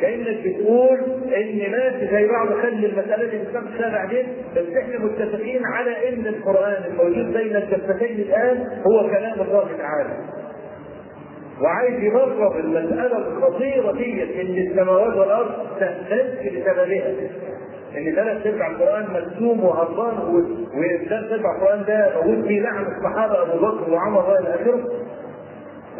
كأنك 0.00 0.36
بتقول 0.44 0.98
إن 1.36 1.70
ماشي 1.72 2.06
زي 2.10 2.28
بعض 2.28 2.48
خلي 2.48 2.86
المسألة 2.86 3.30
دي 3.30 3.36
نتناقش 3.38 3.92
بعدين 3.92 4.26
بس 4.56 4.64
إحنا 4.82 4.98
متفقين 4.98 5.60
على 5.64 6.08
إن 6.08 6.26
القرآن 6.26 6.82
الموجود 6.90 7.32
بين 7.36 7.56
الكفتين 7.56 8.16
الآن 8.20 8.66
هو 8.86 9.10
كلام 9.10 9.40
الله 9.40 9.68
تعالى. 9.78 10.16
وعايز 11.62 12.04
يمرر 12.04 12.60
المسألة 12.60 13.18
الخطيرة 13.18 13.92
دي 13.92 14.22
إن 14.42 14.68
السماوات 14.70 15.16
والأرض 15.16 15.50
تهتز 15.80 16.34
بسببها 16.46 17.14
إن 17.98 18.14
ثلاث 18.14 18.46
ارباع 18.46 18.70
القرآن 18.70 19.06
مرسوم 19.12 19.64
وهربان 19.64 20.34
وثلاث 20.74 21.32
ارباع 21.32 21.56
القرآن 21.56 21.84
ده 21.86 22.12
موجود 22.24 22.46
فيه 22.46 22.60
لعن 22.60 22.84
الصحابة 22.84 23.42
أبو 23.42 23.66
بكر 23.66 23.90
وعمر 23.92 24.30
والى 24.30 24.54
اخره 24.54 24.84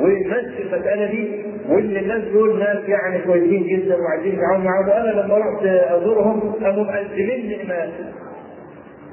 ويمشي 0.01 0.63
المساله 0.63 1.07
دي 1.11 1.43
وان 1.69 1.97
الناس 1.97 2.23
دول 2.33 2.59
ناس 2.59 2.89
يعني 2.89 3.19
كويسين 3.25 3.67
جدا 3.67 3.97
وعايزين 3.97 4.33
يتعاونوا 4.35 4.65
معاهم 4.65 4.89
وأنا 4.89 5.21
لما 5.21 5.39
رحت 5.39 5.65
أزورهم 5.67 6.41
قاموا 6.53 6.85
مقدمين 6.85 7.41
لي 7.49 7.61
ايمان 7.61 7.91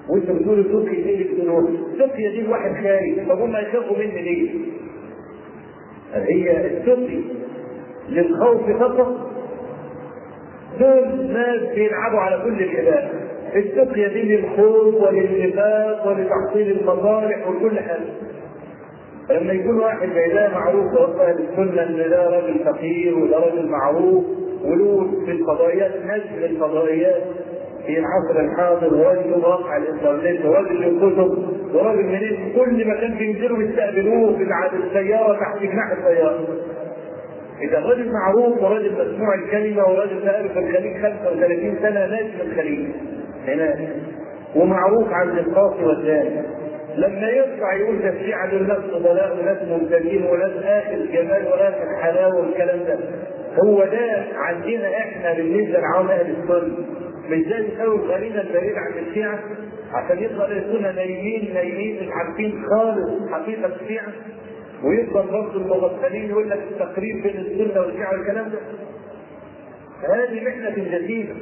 وانتوا 0.09 0.35
بتقولوا 0.35 0.63
تركيا 0.63 1.05
إيه 1.05 1.13
اللي 1.15 1.23
بتقولوه؟ 1.23 1.69
تركيا 1.99 2.29
دي 2.31 2.41
الواحد 2.41 2.71
خايف 2.83 3.29
طب 3.29 3.39
هم 3.39 3.55
يخافوا 3.55 3.97
مني 3.97 4.21
ليه؟ 4.21 4.49
هي 6.13 6.65
التركي 6.67 7.23
للخوف 8.09 8.69
فقط 8.79 9.15
دول 10.79 11.27
ناس 11.33 11.75
بيلعبوا 11.75 12.19
على 12.19 12.41
كل 12.43 12.63
العباد 12.63 13.09
التقية 13.55 14.07
دي 14.07 14.35
للخوف 14.35 14.95
وللنفاق 14.95 16.07
ولتحصيل 16.07 16.79
المصالح 16.79 17.47
وكل 17.47 17.79
حاجة. 17.79 18.09
لما 19.29 19.53
يكون 19.53 19.79
واحد 19.79 20.09
زي 20.13 20.27
ده 20.33 20.49
معروف 20.53 20.93
وسط 20.93 21.19
السنة 21.21 21.83
إن 21.83 22.09
ده 22.09 22.29
راجل 22.29 22.59
فقير 22.65 23.17
وده 23.17 23.37
راجل 23.39 23.67
معروف 23.69 24.25
وله 24.65 25.11
في 25.25 25.31
الفضائيات 25.31 25.91
نجم 26.05 26.43
الفضائيات. 26.43 27.23
في 27.85 27.99
العصر 27.99 28.39
الحاضر 28.39 28.93
وراجل 28.93 29.31
واقع 29.31 29.77
الإنترنت 29.77 30.45
وراجل 30.45 30.83
الكتب 30.83 31.37
وراجل 31.73 32.03
منين؟ 32.03 32.53
كل 32.55 32.87
مكان 32.87 33.13
بينزلوا 33.17 33.63
يستقبلوه 33.63 34.31
بالسياره 34.71 35.33
تحت 35.39 35.61
جناح 35.63 35.91
السيارة. 35.97 36.47
إذا 37.61 37.77
الرجل 37.77 38.11
معروف 38.11 38.63
ورجل 38.63 38.91
مسموع 38.93 39.35
الكلمة 39.35 39.83
بقاله 39.83 40.47
في 40.53 40.59
الخليج 40.59 40.97
35 41.01 41.77
سنة 41.81 42.05
ناجم 42.05 42.41
الخليج. 42.51 42.87
هناك. 43.47 43.77
ومعروف 44.55 45.07
عند 45.11 45.37
القاصي 45.37 45.83
والثاني 45.83 46.41
لما 46.95 47.29
يطلع 47.29 47.73
يقول 47.75 47.99
ده 48.01 48.09
الشيعة 48.09 48.51
دول 48.51 48.67
ناس 48.67 48.77
فضلاء 48.77 49.37
وناس 49.39 49.57
ممتازين 49.67 50.23
وناس 50.25 50.51
آخر 50.63 51.05
جمال 51.13 51.45
واخر 51.47 52.01
حلاوة 52.01 52.35
والكلام 52.39 52.79
ده. 52.79 52.97
هو 53.63 53.83
ده 53.85 54.23
عندنا 54.35 54.97
إحنا 54.97 55.33
بالنسبة 55.33 55.79
لعوام 55.79 56.07
أهل 56.07 56.31
السنة. 56.31 56.77
مش 57.29 57.37
زي 57.45 57.73
يساوي 57.73 57.95
الغريزه 57.95 58.41
البعيد 58.41 58.75
عن 58.75 58.91
الشيعة 59.07 59.39
عشان 59.93 60.19
يفضل 60.23 60.51
السنة 60.51 60.91
نايمين 60.91 61.53
نايمين 61.53 61.95
مش 62.03 62.09
عارفين 62.11 62.63
خالص 62.69 63.31
حقيقة 63.31 63.69
الشيعة. 63.81 64.07
ويفضل 64.83 65.27
برضه 65.31 65.55
المغفلين 65.61 66.29
يقول 66.29 66.49
لك 66.49 66.59
التقريب 66.71 67.23
بين 67.23 67.37
السنة 67.37 67.81
والشيعة 67.81 68.11
والكلام 68.11 68.49
ده. 68.49 68.59
هذه 70.15 70.43
محنه 70.47 70.69
جديدة. 70.97 71.35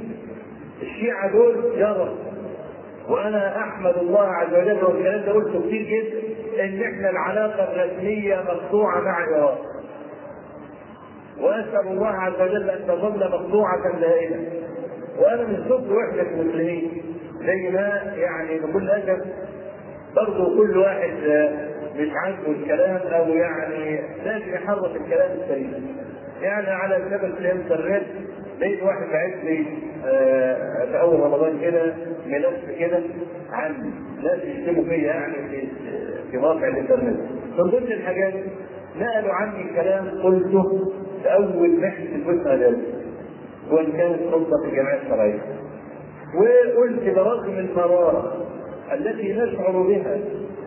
الشيعة 0.82 1.32
دول 1.32 1.56
جرى 1.78 2.15
وأنا 3.10 3.58
أحمد 3.58 3.98
الله 3.98 4.21
عز 4.28 4.54
وجل 4.54 4.84
والكلام 4.84 5.21
ده 5.26 5.32
قلته 5.32 5.60
كتير 5.67 5.82
جدا 5.82 6.63
إن 6.65 6.82
إحنا 6.84 7.10
العلاقة 7.10 7.63
الرسمية 7.74 8.36
مقطوعة 8.36 9.00
مع 9.02 9.24
ايران 9.28 9.56
وأسأل 11.41 11.88
الله 11.88 12.08
عز 12.08 12.41
وجل 12.41 12.69
أن 12.69 12.88
تظل 12.88 13.19
مقطوعة 13.32 14.00
دائما. 14.00 14.43
وأنا 15.19 15.43
من 15.48 15.65
ضد 15.69 15.91
وحده 15.91 16.21
المسلمين 16.21 17.02
زي 17.39 17.69
ما 17.69 18.13
يعني 18.17 18.60
بكل 18.60 18.89
اسف 18.89 19.26
برضه 20.15 20.58
كل 20.58 20.78
واحد 20.78 21.12
مش 21.97 22.10
عاجبه 22.23 22.51
الكلام 22.51 22.95
أو 22.97 23.27
يعني 23.34 23.99
لازم 24.25 24.53
يحرك 24.53 24.95
الكلام 24.95 25.31
السليم. 25.41 25.95
يعني 26.41 26.67
على 26.69 26.99
سبب 27.10 27.23
الانترنت 27.38 28.05
لقيت 28.60 28.84
واحد 28.84 29.08
بعت 29.12 29.43
لي 29.43 29.65
آه 30.05 30.86
في 30.86 30.99
أول 30.99 31.19
رمضان 31.19 31.60
كده 31.62 31.93
ملف 32.27 32.79
كده 32.79 32.99
عن 33.51 33.91
ناس 34.23 34.39
يشتموا 34.43 34.84
فيا 34.84 34.97
يعني 34.97 35.34
في 35.49 35.67
في 36.31 36.38
موقع 36.38 36.67
الإنترنت. 36.67 37.19
من 37.58 37.63
ضمن 37.69 37.91
الحاجات 37.91 38.34
نقلوا 38.99 39.34
عني 39.34 39.63
كلام 39.75 40.10
قلته 40.23 40.91
في 41.23 41.34
أول 41.34 41.79
محنه 41.81 42.15
الجزء 42.15 42.49
هذا 42.53 42.77
وإن 43.71 43.91
كانت 43.91 44.19
خطه 44.31 44.62
في 44.63 44.69
الجمعيه 44.69 45.01
الشرعية. 45.01 45.39
وقلت 46.36 47.15
برغم 47.15 47.58
المراره 47.60 48.45
التي 48.93 49.34
نشعر 49.34 49.71
بها 49.81 50.17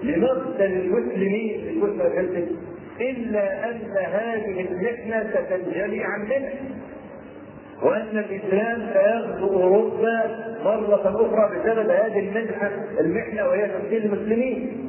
لمقتل 0.03 0.65
المسلمين 0.73 1.61
في 1.81 1.85
الثالث 1.85 2.49
إلا 3.01 3.71
أن 3.71 3.81
هذه 3.97 4.61
المحنه 4.71 5.31
ستنجلي 5.31 6.05
عننا 6.05 6.49
وأن 7.83 8.19
الإسلام 8.19 8.89
سيغزو 8.93 9.47
أوروبا 9.63 10.23
مرة 10.65 11.03
أخرى 11.27 11.59
بسبب 11.61 11.91
هذه 11.91 12.19
المنحه 12.19 12.71
المحنة 13.01 13.49
وهي 13.49 13.69
تمثيل 13.69 14.05
المسلمين. 14.05 14.85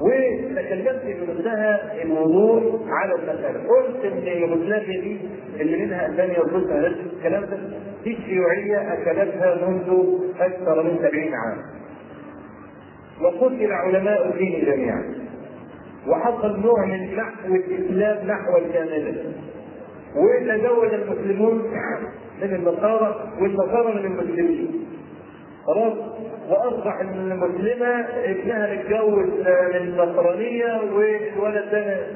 وتكلمت 0.00 1.02
بمنتهى 1.06 2.02
الوضوح 2.02 2.62
على 2.88 3.14
المسألة. 3.14 3.60
قلت 3.68 4.04
إن 4.04 4.26
يوغوسلافيا 4.26 5.00
دي 5.00 5.18
اللي 5.60 5.76
منها 5.84 6.06
المانيا 6.06 6.40
وروسيا 6.40 6.86
الكلام 7.16 7.44
ده 7.44 7.58
دي 8.04 8.16
الشيوعيه 8.16 8.92
أكلتها 8.92 9.68
منذ 9.68 10.04
أكثر 10.40 10.82
من 10.82 10.96
70 10.98 11.34
عام. 11.34 11.81
وقتل 13.24 13.72
علماء 13.72 14.26
الدين 14.28 14.64
جميعا. 14.64 15.14
وحصل 16.08 16.60
نوع 16.60 16.86
من 16.86 17.16
نحو 17.16 17.54
الإسلام 17.54 18.26
نحوا 18.26 18.58
كاملا 18.72 19.14
وتزوج 20.16 20.94
المسلمون 20.94 21.62
من 22.42 22.54
النصارى 22.54 23.28
والنصارى 23.40 23.94
من 23.94 24.04
المسلمين. 24.04 24.86
خلاص؟ 25.66 25.92
وأصبح 26.50 27.00
المسلمة 27.00 27.86
ابنها 28.24 28.74
متجوز 28.74 29.26
من 29.46 29.76
النصرانيه 29.76 30.80
والولد 30.92 31.70
ده 31.72 32.06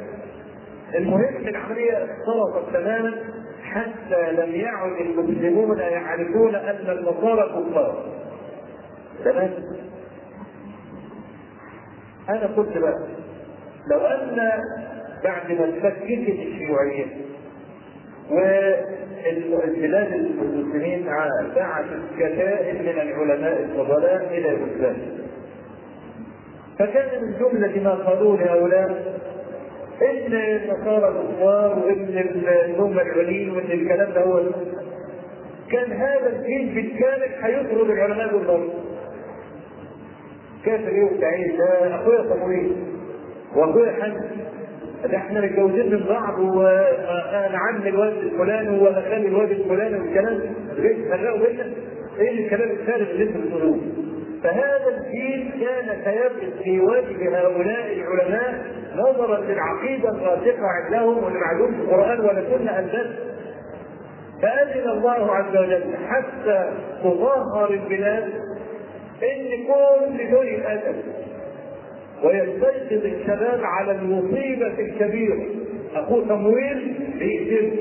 المهم 0.95 1.37
العملية 1.49 1.93
اختلطت 1.93 2.73
تماما 2.73 3.15
حتى 3.63 4.33
لم 4.33 4.55
يعد 4.55 5.01
المسلمون 5.01 5.79
يعرفون 5.79 6.55
أن 6.55 6.91
النصارى 6.99 7.43
كفار. 7.49 8.05
تمام؟ 9.25 9.51
أنا 12.29 12.47
قلت 12.57 12.79
بقى 12.79 12.99
لو 13.91 13.99
أن 13.99 14.51
بعد 15.25 15.53
ما 15.53 15.65
اتفككت 15.69 16.29
الشيوعية 16.29 17.05
والبلاد 19.51 20.13
المسلمين 20.13 21.07
بعثت 21.07 21.99
كتائب 22.19 22.77
من 22.83 22.89
العلماء 23.01 23.63
الفضلاء 23.63 24.27
إلى 24.31 24.51
الاسلام 24.51 24.97
فكان 26.79 27.23
من 27.23 27.33
جملة 27.39 27.83
ما 27.85 27.91
قالوه 27.95 28.37
لهؤلاء 28.41 29.17
إن 30.03 30.33
النصارى 30.35 31.15
كفار 31.29 31.79
وإن 31.79 32.75
هم 32.79 32.99
العليين 32.99 33.51
وإن 33.51 33.71
الكلام 33.71 34.13
ده 34.13 34.21
هو 34.25 34.43
كان 35.73 35.93
هذا 35.93 36.27
الدين 36.29 36.75
بالكامل 36.75 37.29
هيطرد 37.43 37.91
العلماء 37.91 38.29
دول 38.29 38.69
كافر 40.67 40.89
إيه 40.89 41.05
وتعيش 41.05 41.53
ده 41.57 41.95
أخويا 41.97 42.23
صمويل 42.35 42.77
وأخويا 43.57 43.93
حمد 44.03 44.25
ده 45.11 45.17
إحنا 45.17 45.41
متجوزين 45.41 45.91
من 45.93 46.05
بعض 46.09 46.39
وأنا 46.39 47.59
عم 47.59 47.83
الواد 47.87 48.13
الفلاني 48.13 48.79
وأنا 48.79 49.01
خالي 49.01 49.29
الواد 49.29 49.51
الفلاني 49.51 49.99
والكلام 49.99 50.41
ليه 50.77 51.11
فرقوا؟ 51.11 51.47
إيه 52.19 52.45
الكلام 52.45 52.71
الفارغ 52.71 53.11
اللي 53.11 53.25
أنتم 53.25 53.41
بتقولوه؟ 53.41 53.79
فهذا 54.43 54.89
الدين 54.97 55.51
كان 55.61 55.97
سيبقى 56.05 56.63
في 56.65 56.81
وجه 56.81 57.39
هؤلاء 57.41 57.93
العلماء 57.93 58.65
نظرا 58.97 59.41
للعقيده 59.41 60.09
الراسخة 60.09 60.67
عندهم 60.67 61.25
واللي 61.25 61.39
ما 61.39 61.47
عندهمش 61.47 61.89
قران 61.91 62.21
ولا 62.21 62.43
سنه 62.59 62.79
البس 62.79 63.17
فأذن 64.43 64.91
الله 64.91 65.31
عز 65.37 65.57
وجل 65.57 65.85
حتى 66.09 66.71
تظاهر 67.03 67.71
البلاد 67.71 68.29
إن 69.23 69.65
كل 69.67 70.31
دول 70.31 70.49
الاسد 70.49 71.03
ويستيقظ 72.25 73.05
الشباب 73.07 73.61
على 73.63 73.93
المصيبة 73.93 74.75
الكبيرة. 74.79 75.45
أخوه 75.95 76.29
صمويل 76.29 76.95
بيقتله 77.19 77.73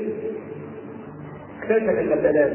اكتشف 1.62 1.98
المسألات 1.98 2.52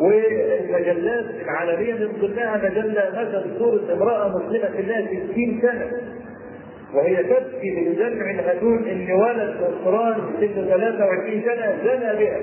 والمجلات 0.00 1.24
العالمية 1.44 1.94
من 1.94 2.12
ضمنها 2.20 2.56
مجلة 2.56 3.10
مثل 3.10 3.58
صورة 3.58 3.92
امرأة 3.92 4.28
مسلمة 4.28 4.70
في 4.70 4.80
الله 4.80 5.06
60 5.32 5.60
سنة. 5.62 5.90
وهي 6.94 7.16
تبكي 7.16 7.70
من 7.70 7.94
دمع 7.94 8.30
الهدول 8.30 8.88
ان 8.88 9.12
ولد 9.12 9.56
نصراني 9.60 10.22
سنه 10.40 10.66
23 10.66 11.42
سنة 11.42 11.78
زنى 11.84 12.24
بها. 12.24 12.40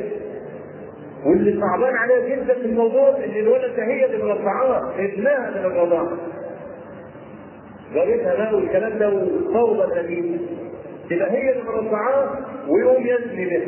واللي 1.26 1.62
صعبان 1.62 1.96
عليها 1.96 2.36
جدا 2.36 2.54
في 2.54 2.66
الموضوع 2.66 3.10
إن 3.10 3.32
الولد 3.40 3.80
هي 3.80 4.06
اللي 4.06 4.24
مرضعاه 4.24 4.92
ابنها 5.00 5.50
من 5.50 5.66
الرضاعه 5.66 6.18
جارتها 7.94 8.36
بقى 8.36 8.56
والكلام 8.56 8.98
ده 8.98 9.10
وفوضى 9.10 9.84
الأمين 9.84 10.48
تبقى 11.10 11.32
هي 11.32 11.52
اللي 11.52 11.64
مرضعاه 11.64 12.30
ويقوم 12.68 13.04
يزني 13.08 13.46
بها 13.46 13.66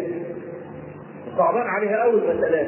صعبان 1.37 1.67
عليها 1.67 1.95
أول 1.95 2.21
مسألات 2.35 2.67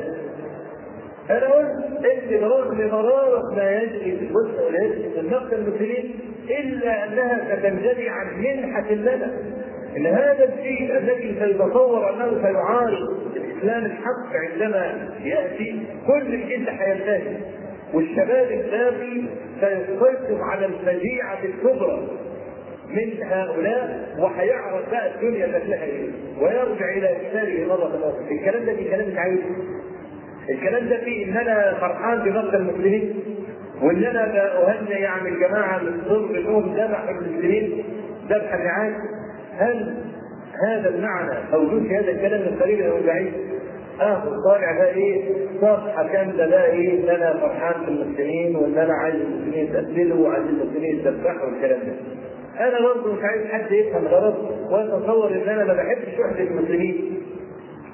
أنا 1.29 1.47
قلت 1.53 2.05
إن 2.05 2.39
برغم 2.41 2.77
مرارة 2.87 3.55
ما 3.55 3.71
يجري 3.71 4.17
في 4.17 4.23
الجزء 4.25 4.65
والهجر 4.65 5.09
في 5.13 5.19
النقد 5.19 5.53
المسلمين 5.53 6.19
إلا 6.49 7.05
أنها 7.07 7.55
ستنجلي 7.55 8.09
عن 8.09 8.37
منحة 8.41 8.91
لنا 8.93 9.31
إن 9.97 10.05
هذا 10.05 10.43
الشيء 10.53 10.97
الذي 10.97 11.35
سيتصور 11.39 12.13
أنه 12.13 12.41
سيعارض 12.41 13.18
الإسلام 13.63 13.85
الحق 13.85 14.35
عندما 14.51 15.09
يأتي 15.23 15.83
كل 16.07 16.33
الجد 16.33 16.69
حينتهي 16.69 17.37
والشباب 17.93 18.51
الباقي 18.51 19.21
سيسيطر 19.59 20.41
على 20.43 20.65
الفجيعة 20.65 21.37
الكبرى 21.43 22.07
من 22.89 23.23
هؤلاء 23.23 24.09
وهيعرف 24.19 24.89
بقى 24.91 25.15
الدنيا 25.15 25.47
شكلها 25.59 25.83
إيه 25.83 26.09
ويرجع 26.41 26.89
إلى 26.97 27.11
اكثاره 27.11 27.65
مره 27.67 28.09
أخرى 28.09 28.35
الكلام 28.37 28.65
ده 28.65 28.75
في 28.75 28.83
كلام 28.89 29.09
مش 29.09 29.17
عايز 29.17 29.39
الكلام 30.49 30.89
ده 30.89 30.97
فيه 30.97 31.25
إن 31.25 31.37
أنا 31.37 31.73
فرحان 31.79 32.19
بمقتل 32.19 32.55
المسلمين 32.55 33.13
وإن 33.81 34.03
أنا 34.03 34.57
أهنئ 34.67 34.99
يعني 35.01 35.29
الجماعة 35.29 35.79
من 35.83 36.01
ظلم 36.07 36.35
انهم 36.35 36.73
ذبحوا 36.75 37.09
المسلمين 37.11 37.83
ذبح 38.29 38.53
الرعايه 38.53 38.97
هل 39.57 39.95
هذا 40.67 40.89
المعنى 40.89 41.39
موجود 41.51 41.83
في 41.87 41.97
هذا 41.97 42.11
الكلام 42.11 42.41
من 42.41 42.59
قريب 42.61 42.81
أو 42.81 42.97
بعيد؟ 43.07 43.33
آه 44.01 44.23
الطالع 44.23 44.71
ده 44.79 44.87
إيه؟ 44.89 45.23
صفحة 45.61 46.07
كاملة 46.07 46.45
ده 46.47 46.65
إيه؟ 46.65 47.03
ان 47.03 47.09
أنا 47.15 47.39
فرحان 47.39 47.85
بالمسلمين 47.85 48.55
وان 48.55 48.77
أنا 48.77 48.93
عايز 48.93 49.15
المسلمين 49.15 49.65
يتقتلوا 49.65 50.27
وعايز 50.27 50.45
المسلمين 50.45 50.99
يتذبحوا 50.99 51.45
والكلام 51.45 51.79
ده. 51.79 51.93
أنا 52.67 52.79
برضه 52.81 53.13
مش 53.13 53.23
عايز 53.23 53.45
حد 53.51 53.71
يفهم 53.71 54.05
غلط 54.07 54.35
وأتصور 54.71 55.31
إن 55.31 55.49
أنا 55.49 55.63
ما 55.65 55.73
بحبش 55.73 56.19
وحدة 56.19 56.43
المسلمين. 56.43 57.21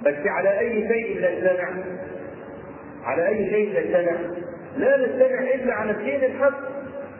بس 0.05 0.15
على 0.27 0.59
أي 0.59 0.87
شيء 0.87 1.17
نجتمع 1.17 1.69
على 3.03 3.27
أي 3.27 3.49
شيء 3.49 3.69
نجتمع 3.79 4.15
لا 4.77 4.97
نجتمع 4.97 5.39
إلا 5.55 5.73
على 5.73 5.91
الدين 5.91 6.23
الحق 6.23 6.59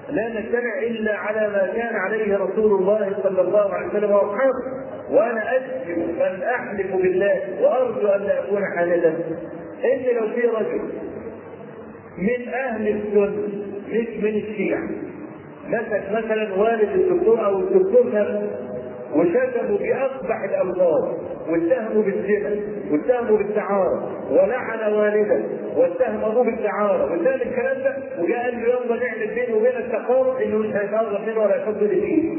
لا 0.10 0.30
نجتمع 0.30 0.80
إلا 0.80 1.16
على 1.18 1.48
ما 1.48 1.74
كان 1.78 1.96
عليه 1.96 2.38
رسول 2.38 2.82
الله 2.82 3.18
صلى 3.24 3.42
الله 3.42 3.74
عليه 3.74 3.88
وسلم 3.88 4.12
وأصحابه 4.12 4.85
وأنا 5.12 5.56
اجزم 5.56 6.02
بل 6.20 6.44
أحلف 6.44 6.96
بالله 6.96 7.42
وأرجو 7.62 8.08
أن 8.08 8.22
لا 8.22 8.40
أكون 8.44 8.62
حالدا 8.78 9.10
ان 9.86 10.16
لو 10.16 10.28
في 10.36 10.42
رجل 10.48 10.82
من 12.18 12.48
أهل 12.54 12.88
السنة 12.88 13.36
مش 13.90 14.08
من 14.24 14.30
الشيعة 14.36 14.90
مسك 15.68 16.04
مثلا 16.12 16.54
والد 16.54 16.90
الدكتور 16.96 17.46
أو 17.46 17.60
الدكتور 17.60 18.06
نفسه 18.14 18.50
وشتموا 19.16 19.78
باقبح 19.78 20.44
الالفاظ 20.44 21.04
واتهموا 21.50 22.04
بالزنا 22.04 22.56
واتهموا 22.92 23.38
بالدعاره 23.38 24.12
ولعن 24.32 24.94
والده 24.94 25.42
واتهم 25.78 26.24
ابوه 26.24 26.44
بالدعاره 26.44 27.04
واتهم 27.12 27.42
الكلام 27.50 27.78
ده 27.84 27.96
وجاء 28.20 28.44
قال 28.44 28.54
له 28.54 28.68
يلا 28.68 29.06
نعمل 29.08 29.28
بينه 29.36 29.56
وبين 29.58 29.76
التقارب 29.78 30.38
إنه 30.42 30.58
مش 30.58 30.76
هيتقرب 30.76 31.28
منه 31.28 31.40
ولا 31.44 31.56
يحط 31.56 31.82
لي 31.82 31.88
فيه 32.02 32.38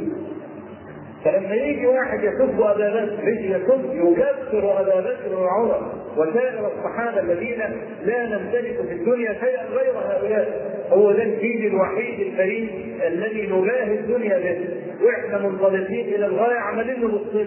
فلما 1.24 1.54
يجي 1.54 1.86
واحد 1.86 2.24
يسب 2.24 2.60
أبا 2.60 2.88
بكر 3.04 3.16
مش 3.24 3.38
يسب 3.38 3.90
يكفر 4.18 4.80
أبا 4.80 5.00
بكر 5.00 5.38
وعمر 5.40 5.92
وسائر 6.16 6.66
الصحابة 6.66 7.20
الذين 7.20 7.58
لا 8.04 8.26
نمتلك 8.26 8.76
في 8.88 8.92
الدنيا 8.92 9.32
شيئا 9.32 9.64
غير 9.66 9.92
هؤلاء. 9.98 10.76
هو 10.92 11.12
ده 11.12 11.22
الدين 11.22 11.66
الوحيد 11.66 12.20
الكريم 12.20 12.68
الذي 13.06 13.46
نباهي 13.46 13.94
الدنيا 13.94 14.38
به. 14.38 14.68
وإحنا 15.04 15.48
منطلقين 15.48 16.14
إلى 16.14 16.26
الغاية 16.26 16.58
عمالين 16.58 17.04
نبص 17.04 17.46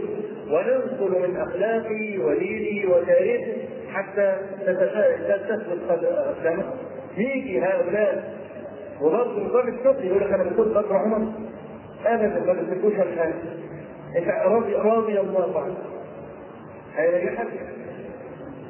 وننقل 0.52 1.30
من 1.30 1.38
أخلاقي 1.38 2.18
وديني 2.18 2.86
وتاريخي 2.88 3.54
حتى 3.94 4.36
تثبت 5.28 5.80
قدامه 5.90 6.64
يجي 7.18 7.60
هؤلاء 7.62 8.34
وبرضه 9.02 9.44
نظام 9.44 9.68
الفقه 9.68 10.04
يقول 10.04 10.22
لك 10.22 10.34
أنا 10.34 10.44
بكون 10.44 10.68
بكر 10.74 10.96
عمر. 10.96 11.32
ابدا 12.06 12.54
ما 12.54 12.54
بتسكوش 12.54 12.94
الحاجة 12.94 13.34
انت 14.18 14.28
راضي 14.28 14.74
راضي 14.76 15.20
الله 15.20 15.62
عنه. 15.62 15.78
هيلاقي 16.96 17.38
حد 17.38 17.48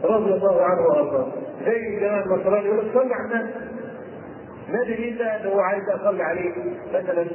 رضي 0.04 0.34
الله 0.34 0.62
عنه 0.63 0.82
وأرضاه. 0.82 1.28
زي 1.65 1.88
الجماعه 1.88 2.24
النصراني 2.26 2.65
يقول 2.65 2.78
لك 2.78 2.94
صلي 2.94 3.13
على 3.13 3.26
الناس 3.26 3.50
أدري 4.82 5.10
انت 5.10 5.46
لو 5.46 5.52
هو 5.52 5.60
عايز 5.60 5.84
أصلي 5.89 6.24
عليه. 6.24 6.52
مثلا 6.94 7.26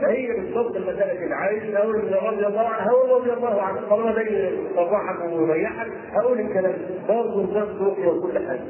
فهي 0.00 0.26
بالضبط 0.40 0.76
المسألة 0.76 1.12
اللي 1.24 1.34
عايز 1.34 1.74
أقول 1.74 1.94
رضي 1.96 2.46
الله 2.46 2.60
عنه 2.68 2.90
هقول 2.90 3.10
رضي 3.20 3.32
الله 3.32 3.62
عنه. 3.62 3.80
طالما 3.90 4.12
ده 4.12 4.22
يصرحك 4.22 5.32
ويريحك 5.32 5.88
هقول 6.12 6.40
الكلام 6.40 6.74
برضه 7.08 7.42
نظام 7.42 7.78
روحي 7.80 8.06
وكل 8.06 8.38
حاجة. 8.48 8.60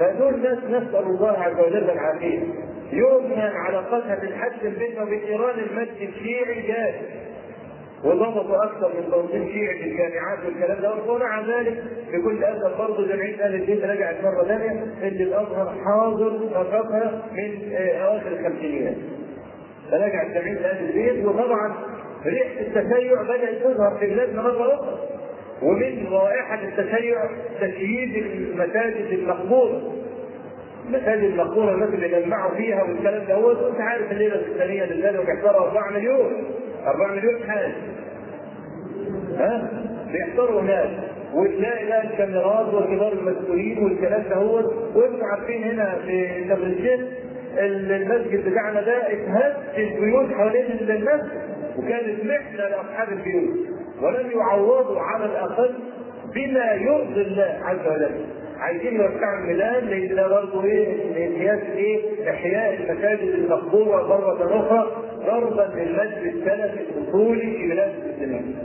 فدول 0.00 0.42
ناس 0.42 0.58
نسأل 0.58 1.06
الله 1.06 1.38
عز 1.38 1.60
وجل 1.60 1.90
العافية. 1.90 2.42
كان 2.92 3.52
علاقتها 3.66 4.14
بالحد 4.20 4.52
وبين 5.02 5.20
إيران 5.28 5.58
المسجد 5.58 6.08
الشيعي 6.08 6.62
جاهز 6.66 6.94
وضبطوا 8.04 8.64
أكثر 8.64 8.88
من 8.88 9.10
تنظيم 9.10 9.48
شيعي 9.52 9.78
في 9.78 9.84
الجامعات 9.84 10.38
والكلام 10.46 10.80
ده 10.82 11.12
ومع 11.12 11.40
ذلك 11.40 11.82
بكل 12.12 12.44
اسف 12.44 12.78
برضه 12.78 13.06
جمعية 13.06 13.44
أهل 13.44 13.54
الدين 13.54 13.90
رجعت 13.90 14.24
مرة 14.24 14.44
ثانية 14.44 14.70
إن 15.02 15.22
الأزهر 15.22 15.74
حاضر 15.84 16.32
نشاطها 16.46 17.22
من 17.32 17.72
أواخر 17.76 18.28
الخمسينيات. 18.28 18.94
فرجعت 19.90 20.26
جمعية 20.26 20.66
أهل 20.70 20.84
البيت 20.84 21.24
وطبعا 21.26 21.74
ريحة 22.26 22.60
التشيع 22.60 23.22
بدأت 23.22 23.62
تظهر 23.64 23.96
في 24.00 24.06
بلادنا 24.06 24.42
مرة 24.42 24.74
أخرى. 24.74 24.98
ومن 25.62 26.06
رائحة 26.10 26.58
التشيع 26.62 27.24
تشييد 27.60 28.16
المساجد 28.26 29.06
المقبولة 29.12 29.92
المساجد 30.86 31.24
المقبوله 31.24 31.72
الناس 31.74 31.88
اللي 31.88 32.22
جمعوا 32.22 32.54
فيها 32.54 32.82
والكلام 32.82 33.24
ده 33.28 33.34
هو 33.34 33.50
أنت 33.68 33.80
عارف 33.80 34.12
الليلة 34.12 34.34
اللي 34.84 35.02
كانوا 35.02 35.24
بيحضروا 35.24 35.66
4 35.66 35.90
مليون. 35.90 36.32
4 36.86 37.14
مليون 37.14 37.42
حاج 37.50 37.72
ها؟ 39.38 39.70
بيحضروا 40.12 40.60
هناك 40.60 40.90
وتلاقي 41.34 41.86
بقى 41.86 42.04
الكاميرات 42.04 42.74
وكبار 42.74 43.12
المسؤولين 43.12 43.84
والكلام 43.84 44.22
ده 44.30 44.36
هو. 44.36 44.58
عارفين 45.22 45.64
هنا 45.64 45.94
في 46.04 46.52
الشيخ 46.66 47.00
المسجد 47.58 48.50
بتاعنا 48.50 48.80
ده 48.80 49.12
اتهز 49.12 49.52
البيوت 49.76 50.32
حوالين 50.32 50.64
المسجد 50.80 51.30
وكانت 51.76 52.24
محنة 52.24 52.68
لأصحاب 52.68 53.08
البيوت. 53.12 53.56
ولم 54.02 54.30
يعوضوا 54.30 55.00
على 55.00 55.24
الأقل 55.24 55.74
بما 56.34 56.72
يرضي 56.72 57.20
الله 57.22 57.58
عز 57.64 57.86
وجل. 57.86 58.24
عايزين 58.62 58.94
يوسعوا 58.94 59.38
الميلاد 59.42 59.84
لأن 59.84 60.14
ده 60.16 60.28
برضه 60.28 60.64
إيه 60.64 61.28
سياسه 61.38 61.72
إيه 61.76 62.30
إحياء 62.30 62.74
المساجد 62.74 63.20
المقبورة 63.34 64.02
مره 64.08 64.60
أخرى 64.60 64.92
ضربا 65.26 65.72
للمجد 65.80 66.34
السلفي 66.34 66.80
الاصولي 66.98 67.40
في 67.56 67.68
بلاد 67.68 67.92
المسلمين. 68.04 68.56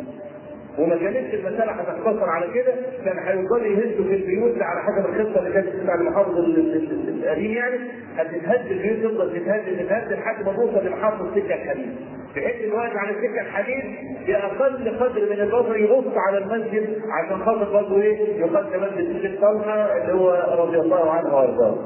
وما 0.79 0.95
كانتش 0.95 1.33
المسألة 1.33 1.71
هتقتصر 1.71 2.29
على 2.29 2.53
كده 2.53 2.73
كان 3.05 3.17
هيفضلوا 3.19 3.65
يهزوا 3.67 4.05
في 4.05 4.15
البيوت 4.15 4.55
على 4.61 4.81
حسب 4.83 5.05
الخطة 5.09 5.39
اللي 5.39 5.51
كانت 5.53 5.75
بتاع 5.83 5.95
المحافظ 5.95 6.37
القديم 6.37 7.51
يعني 7.51 7.77
هتتهد 8.17 8.71
البيوت 8.71 8.99
تفضل 9.13 9.39
تتهد 9.39 9.85
تتهد 9.85 10.13
لحد 10.13 10.45
ما 10.45 10.53
توصل 10.53 10.85
لمحافظ 10.87 11.25
السكه 11.37 11.53
الحديد. 11.55 11.95
بحيث 12.35 12.63
الوقت 12.65 12.91
على 12.95 13.09
السكه 13.11 13.41
الحديد 13.41 13.83
بأقل 14.27 14.97
قدر 14.99 15.21
من 15.29 15.39
البصر 15.41 15.77
يبص 15.77 16.13
على 16.27 16.37
المسجد 16.37 17.01
عشان 17.11 17.37
خاطر 17.45 17.73
برضه 17.73 18.01
إيه 18.01 18.39
يقدم 18.39 18.83
مسجد 18.83 19.21
سيد 19.21 19.39
طلحه 19.41 19.97
اللي 19.97 20.13
هو 20.13 20.55
رضي 20.65 20.77
الله 20.79 21.11
عنه 21.11 21.35
وأرضاه. 21.35 21.77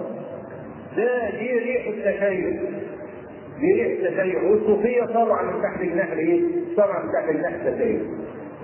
ده 0.97 1.29
دي 1.29 1.51
ريح 1.59 1.87
التشيع 1.87 2.49
دي 3.59 3.73
ريح 3.83 3.99
التشيع 4.09 4.41
والصوفية 4.43 5.01
طبعا 5.05 5.43
من 5.43 5.61
تحت 5.61 5.81
جناح 5.81 6.11
إيه؟ 6.11 6.41
طبعا 6.77 7.03
من 7.03 7.11
تحت 7.13 7.29
جناح 7.37 7.53
التشيع. 7.53 7.99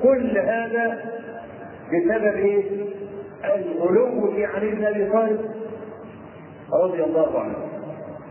كل 0.03 0.37
هذا 0.37 0.99
بسبب 1.87 2.35
إيه؟ 2.35 2.63
الغلو 3.55 4.31
في 4.35 4.45
علي 4.45 4.69
بن 4.69 4.85
أبي 4.85 5.09
طالب 5.09 5.39
رضي 6.83 7.03
الله 7.03 7.39
عنه. 7.39 7.55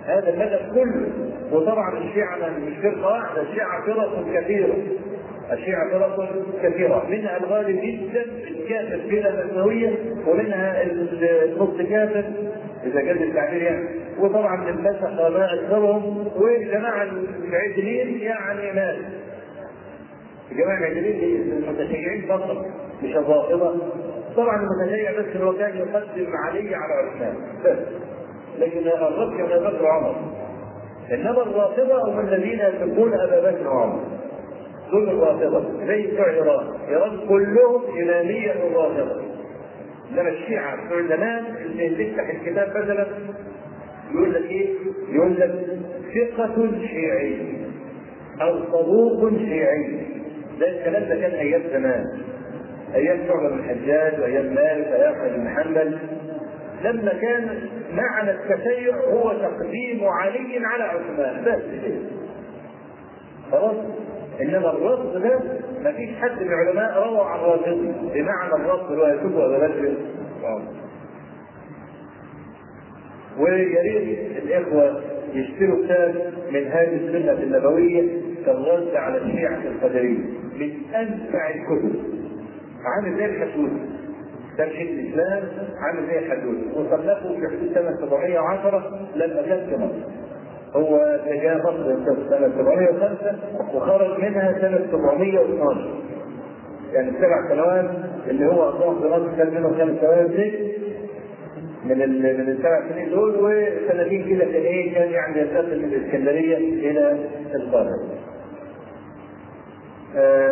هذا 0.07 0.29
الهدف 0.29 0.75
كله 0.75 1.09
وطبعا 1.53 1.99
الشيعة 1.99 2.37
مش 2.59 2.77
فرقة 2.83 3.07
واحدة 3.07 3.43
الشيعة 3.43 3.87
فرق 3.87 4.25
كثيرة 4.35 4.75
الشيعة 5.53 5.91
فرق 5.91 6.33
كثيرة 6.63 7.07
منها 7.09 7.37
الغالب 7.37 7.81
جدا 7.81 8.23
الكافر 8.49 9.01
بلا 9.11 9.45
مأساوية 9.45 9.91
ومنها 10.27 10.83
النص 10.83 11.89
كافر 11.91 12.25
إذا 12.87 13.01
جاز 13.01 13.17
التعبير 13.17 13.63
يعني 13.63 13.89
وطبعا 14.19 14.69
الفسق 14.69 15.29
ما 15.29 15.55
أكثرهم 15.55 16.29
والجماعة 16.37 17.09
العدلين 17.49 18.21
يعني 18.21 18.73
مال 18.73 18.97
الجماعة 20.53 20.79
العدلين 20.79 21.53
المتشيعين 21.53 22.27
فقط 22.29 22.67
مش 23.03 23.17
الرافضة 23.17 23.75
طبعا 24.37 24.57
المتشيع 24.63 25.21
بس 25.21 25.37
هو 25.37 25.53
كان 25.53 25.77
يقدم 25.77 26.27
علي 26.45 26.75
على 26.75 26.93
عثمان. 26.95 27.35
بس. 27.65 27.79
لكن 28.59 28.79
الرد 28.79 29.37
كان 29.37 29.53
ابا 29.53 29.71
بكر 29.71 29.85
وعمر 29.85 30.17
إنما 31.13 31.43
الرافضة 31.43 32.11
هم 32.11 32.21
الذين 32.29 32.59
يحبون 32.59 33.15
أبا 33.15 33.51
بكر 33.51 33.67
وعمر. 33.69 34.01
دول 34.93 35.09
الرافضة. 35.09 35.87
زي 35.87 36.07
بتوع 36.07 36.31
إيران. 36.31 36.67
إيران 36.89 37.29
كلهم 37.29 37.83
إمامية 38.03 38.53
الرافضة. 38.53 39.23
إنما 40.13 40.29
الشيعة 40.29 40.87
بتوع 40.87 41.17
زمان 41.17 41.45
اللي 41.65 42.09
يفتح 42.09 42.29
الكتاب 42.31 42.69
مثلا 42.69 43.07
يقول 44.15 44.35
لك 44.35 44.51
إيه؟ 44.51 44.75
يقول 45.11 45.41
لك 45.41 45.55
ثقة 46.15 46.71
شيعي 46.87 47.39
أو 48.41 48.59
صدوق 48.73 49.31
شيعي. 49.39 50.16
ده 50.61 50.69
الكلام 50.69 51.03
ده 51.09 51.15
كان 51.21 51.31
أيام 51.31 51.63
زمان. 51.73 52.05
أيام 52.95 53.19
شعبة 53.29 53.49
بن 53.49 53.59
الحجاج 53.59 54.21
وأيام 54.21 54.45
مالك 54.55 54.87
وأيام 54.91 55.13
أحمد 55.15 55.35
بن 55.41 55.49
حنبل 55.49 55.99
لما 56.85 57.13
كان 57.13 57.59
معنى 57.93 58.31
التشيع 58.31 58.97
هو 58.97 59.33
تقديم 59.33 60.05
علي 60.05 60.59
على 60.67 60.85
عثمان. 60.85 61.45
بس 61.45 61.63
خلاص. 63.53 63.77
إنما 64.41 64.71
الرفض 64.71 65.23
ده 65.23 65.41
ما 65.85 65.93
فيش 65.93 66.11
حد 66.21 66.43
من 66.43 66.49
العلماء 66.49 67.03
روى 67.09 67.21
عن 67.21 67.39
رافضي 67.41 67.93
بمعنى 68.15 68.55
الرفض 68.55 68.93
اللي 68.93 69.03
هو 69.03 69.07
يسب 69.07 69.39
ابا 69.39 69.67
بكر 69.69 69.95
ويا 73.39 73.83
ريت 73.83 74.19
الإخوة 74.45 75.01
يشتروا 75.35 75.85
كتاب 75.85 76.33
من 76.51 76.67
هذه 76.67 76.97
السنة 76.97 77.33
النبوية 77.33 78.21
كالرد 78.47 78.95
على 78.95 79.19
الشيعه 79.19 79.57
القدرية. 79.63 80.19
من 80.61 80.95
أنفع 80.95 81.51
الكتب 81.51 81.95
عامل 82.85 83.17
زي 83.17 83.25
الحسود 83.25 83.71
تمشي 84.59 84.83
الإسلام 84.83 85.43
عامل 85.81 86.07
زي 86.07 86.19
الحدود 86.19 86.59
وصنفه 86.77 87.35
في 87.41 87.47
حدود 87.57 87.75
سنة 87.75 87.97
710 88.01 89.09
لما 89.17 89.43
كان 89.43 89.67
في 89.71 89.77
مصر. 89.77 90.09
هو 90.73 91.21
جاء 91.43 91.59
مصر 91.59 91.97
سنة 92.31 92.53
705 92.59 93.39
وخرج 93.75 94.21
منها 94.21 94.53
سنة 94.61 94.87
712. 94.91 96.01
يعني 96.93 97.09
السبع 97.11 97.49
سنوات 97.49 97.91
اللي 98.31 98.47
هو 98.47 98.73
في 99.01 99.07
الأرض 99.07 99.37
كان 99.37 99.55
منهم 99.55 99.75
خمس 99.75 100.01
سنوات 100.01 100.31
من 101.85 101.99
من 102.23 102.49
السبع 102.49 102.89
سنين 102.89 103.11
دول 103.11 103.35
وسنتين 103.41 104.29
كده 104.29 104.45
كان 104.45 104.55
إيه 104.63 104.95
كان 104.95 105.11
يعني 105.11 105.41
ينتقل 105.41 105.79
من 105.79 105.85
الإسكندرية 105.85 106.57
إلى 106.57 107.19
القاهرة. 107.55 108.01
آه، 110.17 110.51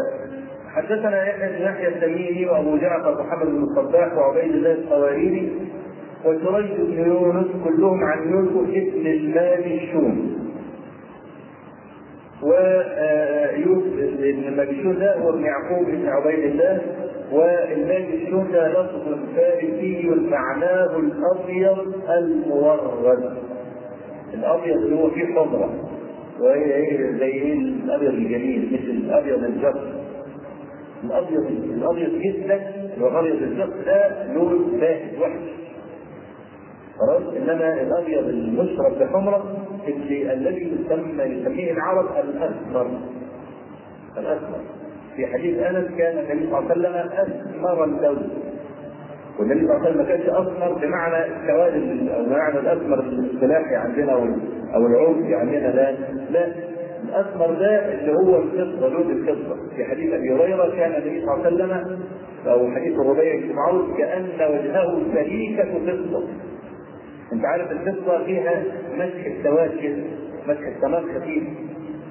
حدثنا 0.74 1.24
يحيى 1.28 1.48
بن 1.58 1.62
يحيى 1.64 1.88
التميمي 1.88 2.46
وأبو 2.46 2.76
جعفر 2.76 3.22
محمد 3.22 3.46
بن 3.46 3.62
الصباح 3.62 4.12
وعبيد 4.16 4.52
الله 4.54 4.72
القواريري 4.72 5.52
وسريج 6.24 6.70
بن 6.80 6.92
يونس 7.06 7.46
كلهم 7.64 8.04
عن 8.04 8.32
يوسف 8.32 8.68
ابن 8.70 9.06
المال 9.06 9.72
الشوم. 9.82 10.34
ويوسف 12.42 14.16
بن 14.20 14.56
مجشون 14.56 14.98
ده 14.98 15.18
هو 15.18 15.30
ابن 15.30 15.44
يعقوب 15.44 15.86
بن 15.86 16.08
عبيد 16.08 16.38
الله 16.44 16.80
والمجشون 17.32 18.52
ده 18.52 18.68
لفظ 18.68 19.18
فارسي 19.36 20.10
معناه 20.30 20.96
الأبيض 20.96 21.94
المورد 22.10 23.36
الأبيض 24.34 24.76
اللي 24.76 24.96
هو 24.96 25.10
فيه 25.10 25.24
حمرة 25.34 25.70
وهي 26.40 26.74
إيه 26.74 27.10
زي 27.18 27.24
إيه؟ 27.32 27.52
الأبيض 27.58 28.10
الجميل 28.14 28.68
مثل 28.72 28.90
الأبيض 28.90 29.44
الجف 29.44 29.94
الابيض 31.04 31.46
الأبيض 31.50 32.10
جدا 32.22 32.54
اللي 32.94 33.04
هو 33.04 33.20
ابيض 33.20 33.42
الجف 33.42 33.86
ده 33.86 34.32
لون 34.34 34.78
باهت 34.80 35.18
وحش. 35.20 35.40
خلاص؟ 36.98 37.22
إنما 37.36 37.82
الأبيض 37.82 38.28
المشرب 38.28 38.98
بحمرة 39.00 39.56
اللي 39.88 40.32
الذي 40.32 40.72
يسمى 40.86 41.22
يسميه 41.24 41.72
العرب 41.72 42.06
الأسمر. 42.28 42.90
الأسمر. 44.18 44.58
في 45.16 45.26
حديث 45.26 45.58
أنس 45.58 45.88
كان 45.98 46.18
النبي 46.18 46.50
صلى 46.50 46.58
الله 46.58 46.88
عليه 46.88 47.10
وسلم 47.10 47.12
أسمر 47.56 47.84
اللون 47.84 48.28
والنبي 49.38 49.60
صلى 49.66 49.76
الله 49.76 49.80
عليه 49.80 49.90
وسلم 49.90 49.98
ما 49.98 50.04
كانش 50.08 50.22
اسمر 50.26 50.72
بمعنى 50.86 51.24
السواد 51.26 51.74
أو 52.14 52.24
بمعنى 52.24 52.58
الاسمر 52.58 53.00
الاصطلاحي 53.00 53.74
عندنا 53.76 54.12
أو 54.74 54.86
العرفي 54.86 55.34
عندنا 55.34 55.68
لا 55.68 55.92
لا. 56.30 56.46
الاسمر 57.04 57.50
ده 57.54 57.92
اللي 57.94 58.12
هو 58.12 58.38
الفضة 58.42 58.88
لون 58.88 59.10
الفضة. 59.10 59.56
في 59.76 59.84
حديث 59.84 60.12
أبي 60.12 60.32
هريرة 60.34 60.70
كان 60.76 60.92
النبي 61.02 61.20
صلى 61.26 61.34
الله 61.34 61.44
عليه 61.46 61.54
وسلم 61.54 61.98
أو 62.46 62.70
حديث 62.70 62.92
الربيع 63.00 63.36
بن 63.40 63.52
معروف 63.54 63.98
كأن 63.98 64.24
وجهه 64.24 65.02
سليكة 65.14 65.64
فضة. 65.64 66.24
أنت 67.32 67.44
عارف 67.44 67.72
الفضة 67.72 68.24
فيها 68.24 68.62
مسح 68.96 69.26
السواد 69.26 69.70
كده 69.82 69.96
مسح 70.48 70.66
السماء 70.76 71.02
خفيف. 71.02 71.42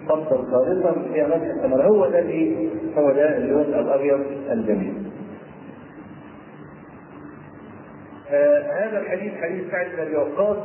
فضه 0.10 0.44
خالصا 0.52 0.96
فيها 1.14 1.28
مسح 1.28 1.46
السماء 1.58 1.88
هو 1.88 2.08
ده 2.10 2.20
الايه؟ 2.20 2.68
هو 2.98 3.12
ده 3.12 3.38
اللون 3.38 3.62
الأبيض 3.62 4.20
الجميل. 4.52 4.94
آه 8.32 8.62
هذا 8.94 9.02
الحديث 9.02 9.34
حديث 9.34 9.72
سعد 9.72 9.86
بن 9.96 10.00
أبي 10.00 10.16
وقاص 10.16 10.58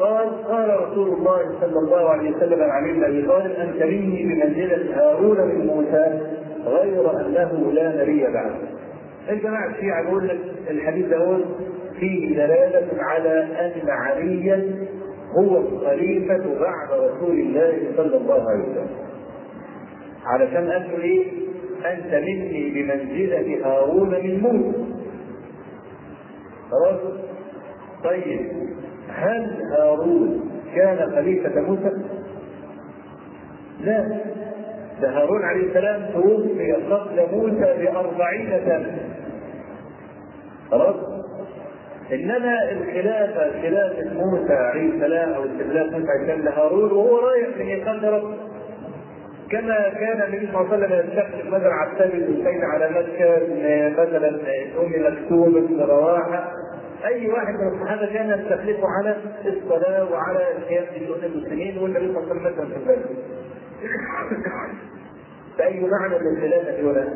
قال 0.00 0.44
قال 0.44 0.80
رسول 0.90 1.08
الله 1.08 1.60
صلى 1.60 1.78
الله 1.78 2.08
عليه 2.10 2.30
وسلم 2.36 2.62
عن 2.62 2.70
علي 2.70 2.92
بن 2.92 3.04
ابي 3.04 3.26
طالب 3.26 3.52
انت 3.52 3.82
مني 3.82 4.22
بمنزلة 4.22 4.96
هارون 4.96 5.40
من 5.48 5.66
موسى 5.66 6.20
غير 6.64 7.10
أنه 7.20 7.72
لا 7.72 8.02
نبي 8.02 8.24
بعد. 8.32 8.52
الجماعه 9.30 9.70
الشيعة 9.70 10.02
بيقول 10.04 10.28
لك 10.28 10.38
الحديث 10.70 11.06
ده 11.06 11.38
فيه 12.00 12.36
دلالة 12.36 13.02
على 13.02 13.42
أن 13.42 13.88
عليا 13.90 14.86
هو 15.38 15.58
الخليفة 15.58 16.60
بعد 16.60 16.88
رسول 16.92 17.38
الله 17.40 17.78
صلى 17.96 18.16
الله 18.16 18.50
عليه 18.50 18.62
وسلم. 18.62 18.88
علشان 20.26 20.70
قال 20.70 20.82
له 20.92 21.02
إيه؟ 21.02 21.24
انت 21.92 22.14
مني 22.14 22.70
بمنزلة 22.70 23.66
هارون 23.66 24.10
من 24.10 24.40
موسى. 24.40 24.78
خلاص؟ 26.70 27.27
طيب 28.04 28.52
هل 29.08 29.62
هارون 29.72 30.50
كان 30.74 31.10
خليفة 31.14 31.60
موسى؟ 31.60 31.92
لا 33.80 34.08
ده 35.02 35.10
هارون 35.10 35.42
عليه 35.44 35.66
السلام 35.68 36.06
توفي 36.12 36.72
قبل 36.72 37.36
موسى 37.36 37.74
بأربعين 37.84 38.50
سنة 38.66 38.98
خلاص؟ 40.70 40.96
إنما 42.12 42.72
الخلافة 42.72 43.62
خلافة 43.62 44.14
موسى 44.14 44.52
عليه 44.52 44.90
السلام 44.94 45.32
أو 45.32 45.44
استخلاف 45.44 45.86
موسى 45.92 46.08
عليه 46.10 46.22
السلام 46.22 46.40
لهارون 46.42 46.92
وهو 46.92 47.18
رايح 47.18 47.48
من 47.58 47.66
يقال 47.66 48.04
ربه 48.04 48.34
كما 49.50 49.88
كان 49.88 50.22
النبي 50.22 50.48
صلى 50.52 50.60
الله 50.60 50.72
عليه 50.72 50.86
وسلم 50.86 51.08
يستخلف 51.08 51.46
مثلا 51.54 51.72
عتاب 51.74 52.10
الحسين 52.14 52.64
على 52.64 52.88
مكة 52.90 53.40
مثلا 54.02 54.28
أم 54.80 55.12
مكتوم 55.12 55.52
بن 55.66 55.80
رواحة 55.80 56.52
أي 57.04 57.28
واحد 57.28 57.54
من 57.54 57.68
الصحابة 57.74 58.06
كان 58.12 58.40
يستخلفه 58.40 58.88
على 58.88 59.16
الصلاة 59.46 60.12
وعلى 60.12 60.52
القيام 60.58 60.84
بدون 61.00 61.24
المسلمين 61.24 61.78
والنبي 61.78 62.06
صلى 62.14 62.32
الله 62.32 62.32
عليه 62.32 62.52
وسلم 62.52 62.68
في 62.68 62.76
البلد. 62.76 63.06
فأي 65.58 65.80
معنى 65.80 66.14
للخلافه 66.18 66.80
هنا؟ 66.80 67.14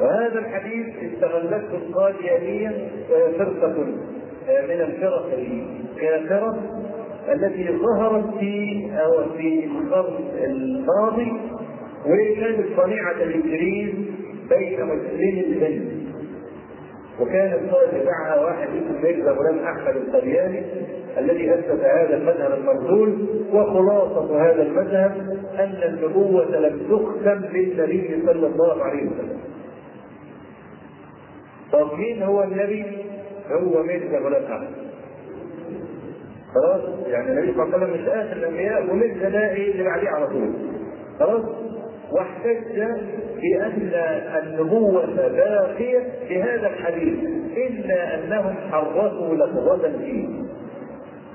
وهذا 0.00 0.38
الحديث 0.38 0.86
استغلته 1.12 1.74
القاديانيه 1.76 2.88
فرقة 3.38 3.68
من 4.48 4.80
الفرق 4.80 5.38
الكافرة 5.38 6.58
التي 7.32 7.78
ظهرت 7.78 8.38
في 8.38 8.86
أو 9.04 9.24
في 9.36 9.64
القرن 9.64 10.24
الماضي 10.44 11.32
وكانت 12.06 12.66
صنيعة 12.76 13.12
الإنجليز 13.12 13.94
بين 14.48 14.84
مسلمين 14.84 15.44
الهند 15.44 16.05
وكان 17.20 17.52
القائد 17.52 18.02
بتاعها 18.02 18.44
واحد 18.44 18.68
اسمه 18.68 19.00
ميرزا 19.02 19.30
غلام 19.30 19.58
أحمد 19.58 19.96
القدياني 19.96 20.62
الذي 21.18 21.54
أسس 21.54 21.80
هذا 21.84 22.16
المذهب 22.16 22.52
المرسول 22.58 23.26
وخلاصة 23.52 24.42
هذا 24.50 24.62
المذهب 24.62 25.38
أن 25.58 25.80
النبوة 25.88 26.44
لم 26.44 26.78
تختم 26.78 27.38
بالنبي 27.52 28.22
صلى 28.26 28.46
الله 28.46 28.84
عليه 28.84 29.06
وسلم. 29.06 29.38
طب 31.72 31.92
مين 31.98 32.22
هو 32.22 32.42
النبي؟ 32.42 32.84
هو 33.50 33.82
ميرزا 33.82 34.18
غلام 34.18 34.42
أحمد. 34.52 34.68
خلاص 36.54 36.80
يعني 37.06 37.30
النبي 37.32 37.52
صلى 37.54 37.62
الله 37.64 37.74
عليه 37.76 37.86
وسلم 37.86 38.02
مش 38.02 38.08
اخر 38.08 38.32
الأنبياء 38.36 38.90
ومثل 38.92 39.30
ده 39.32 39.50
إيه 39.50 39.70
اللي 39.72 39.82
بعديه 39.84 40.08
على 40.08 40.26
طول 40.26 40.50
خلاص 41.18 41.42
واحتج 42.12 42.76
بأن 43.42 43.90
النبوة 44.42 45.06
باقية 45.16 46.02
بهذا 46.28 46.66
الحديث. 46.66 47.18
إلا 47.56 48.14
أنهم 48.14 48.54
حرفوا 48.70 49.34
لفظة 49.34 49.98
فيه. 49.98 50.28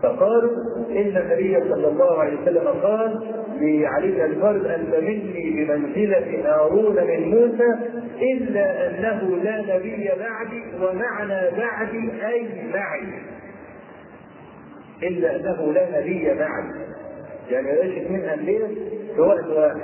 فقالوا 0.03 0.49
إن 0.89 1.17
النبي 1.17 1.59
صلى 1.69 1.87
الله 1.87 2.19
عليه 2.19 2.41
وسلم 2.41 2.67
قال 2.67 3.19
لعلي 3.61 4.35
طالب 4.41 4.65
أنت 4.65 4.95
مني 4.95 5.51
بمنزلة 5.65 6.41
هارون 6.45 6.95
من 7.07 7.29
موسى 7.29 7.69
إلا 8.21 8.87
أنه 8.87 9.37
لا 9.43 9.75
نبي 9.75 10.09
بعدي 10.19 10.63
ومعنى 10.81 11.57
بعدي 11.57 12.11
أي 12.27 12.47
معي. 12.73 13.13
إلا 15.03 15.35
أنه 15.35 15.73
لا 15.73 15.99
نبي 15.99 16.33
بعد 16.39 16.63
يعني 17.49 17.71
ليس 17.71 18.05
اثنين 18.05 18.25
انبياء 18.29 18.69
في 19.15 19.21
وقت 19.21 19.47
واحد 19.47 19.79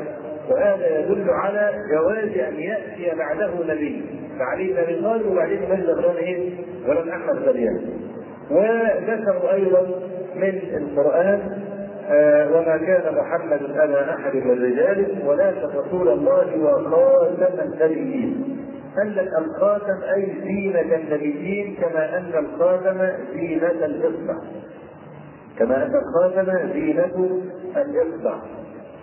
وهذا 0.50 1.00
يدل 1.00 1.30
على 1.30 1.72
جواز 1.92 2.38
أن 2.48 2.60
يأتي 2.60 3.18
بعده 3.18 3.50
نبي. 3.74 4.06
فعلي 4.40 4.68
بن 4.74 4.78
ابي 4.78 5.02
طالب 5.02 5.26
وبعدين 5.32 5.62
مجد 5.70 5.90
غير 5.90 6.18
إيه؟ 6.18 6.50
ولم 6.88 7.10
أحمد 7.10 7.38
غريان 7.38 7.82
وذكروا 8.52 9.54
أيضا 9.54 9.82
من 10.36 10.62
القرآن 10.78 11.62
آه 12.10 12.52
وما 12.52 12.78
كان 12.78 13.16
محمد 13.16 13.62
أبا 13.78 14.14
أحد 14.14 14.36
من 14.36 14.64
رجالكم 14.64 15.28
ولكن 15.28 15.68
رسول 15.78 16.08
الله 16.10 16.58
وخاتم 16.64 17.60
النبيين. 17.60 18.58
لك 18.98 19.30
الخاتم 19.38 20.04
أي 20.16 20.34
زينة 20.44 20.96
النبيين 20.96 21.76
كما 21.82 22.18
أن 22.18 22.46
الخاتم 22.46 22.98
زينة 23.34 23.86
الاصبع 23.86 24.38
كما 25.60 25.86
أن 25.86 25.92
الخاتم 25.96 26.74
زينة 26.74 27.42
الاصبع 27.76 28.36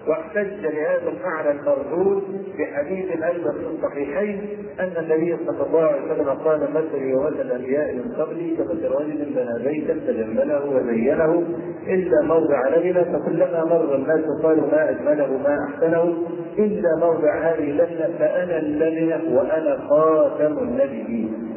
واحتج 0.08 0.66
لهذا 0.66 1.08
المعنى 1.08 1.50
المردود 1.60 2.22
بحديث 2.58 3.22
أيضا 3.22 3.52
في 3.52 3.66
الصحيحين 3.74 4.40
أن 4.80 4.92
النبي 4.98 5.36
صلى 5.46 5.66
الله 5.66 5.82
عليه 5.84 6.02
وسلم 6.12 6.28
قال 6.30 6.60
مثلي 6.74 7.14
ومثل 7.14 7.40
الأنبياء 7.40 7.94
من 7.94 8.12
قبلي 8.18 8.56
كمثل 8.56 8.88
رجل 8.88 9.32
بنى 9.34 9.64
بيتا 9.70 9.94
تجمله 10.06 10.64
وزينه 10.66 11.42
إلا 11.86 12.22
موضع 12.22 12.68
لبنه 12.68 13.02
فكلما 13.02 13.64
مر 13.64 13.94
الناس 13.94 14.24
قالوا 14.42 14.66
ما 14.72 14.90
أجمله 14.90 15.38
ما 15.38 15.56
أحسنه 15.68 16.14
إلا 16.58 16.96
موضع 17.00 17.38
هذه 17.38 17.70
اللبنه 17.70 18.08
فأنا 18.18 18.58
اللبنه 18.58 19.38
وأنا 19.38 19.78
خاتم 19.88 20.58
النبيين. 20.58 21.54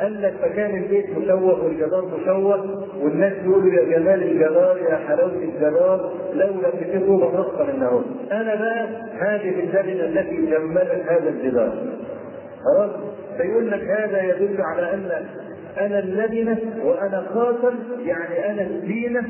قال 0.00 0.22
لك 0.22 0.34
فكان 0.42 0.82
البيت 0.82 1.18
مشوه 1.18 1.64
والجدار 1.64 2.04
مشوه 2.20 2.84
والناس 3.02 3.32
يقولوا 3.44 3.72
يا 3.72 3.98
جمال 3.98 4.22
الجدار 4.22 4.78
يا 4.90 4.96
حلاوة 4.96 5.32
الجدار 5.32 6.12
لولا 6.38 6.70
كتبوا 6.80 7.30
بنص 7.30 7.60
منهن 7.68 8.04
أنا 8.32 8.54
بقى 8.54 8.86
هذه 9.18 9.60
اللبنه 9.60 10.04
التي 10.04 10.36
جملت 10.36 11.02
هذا 11.08 11.28
الجدار 11.28 11.72
خلاص؟ 12.64 12.90
فيقول 13.36 13.70
لك 13.70 13.82
هذا 13.82 14.22
يدل 14.22 14.56
على 14.62 14.94
أن 14.94 15.10
أنا 15.78 15.98
اللبنة 15.98 16.58
وأنا 16.84 17.26
خاتم 17.34 17.74
يعني 18.04 18.50
أنا 18.50 18.62
الزينة 18.62 19.22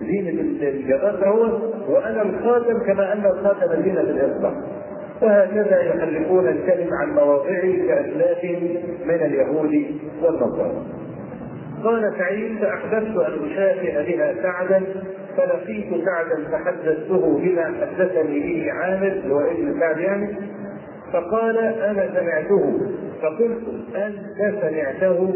زينة 0.00 0.40
الجبال 0.62 1.24
هو 1.24 1.42
وأنا 1.88 2.22
الخاتم 2.22 2.78
كما 2.86 3.12
أن 3.12 3.26
الخاتم 3.26 3.82
زينة 3.82 4.00
الإصبع. 4.00 4.52
وهكذا 5.22 5.82
يخلفون 5.82 6.48
الكلم 6.48 6.88
عن 7.00 7.10
مواضعه 7.14 7.72
كأسلاف 7.88 8.44
من 9.06 9.14
اليهود 9.14 9.86
والنصارى. 10.22 10.82
قال 11.84 12.12
سعيد 12.18 12.58
فأحببت 12.58 13.16
أن 13.16 13.50
أشافئ 13.50 14.16
بها 14.16 14.34
سعدا 14.42 14.82
فلقيت 15.36 16.04
سعدا 16.04 16.44
فحدثته 16.52 17.38
بما 17.38 17.64
حدثني 17.80 18.40
به 18.40 18.72
عامر 18.72 19.22
هو 19.30 19.40
ابن 19.40 19.80
سعد 19.80 19.98
يعني 19.98 20.36
فقال 21.12 21.58
أنا 21.58 22.08
سمعته؟ 22.20 22.80
فقلت 23.22 23.62
أنت 23.96 24.54
سمعته. 24.62 25.34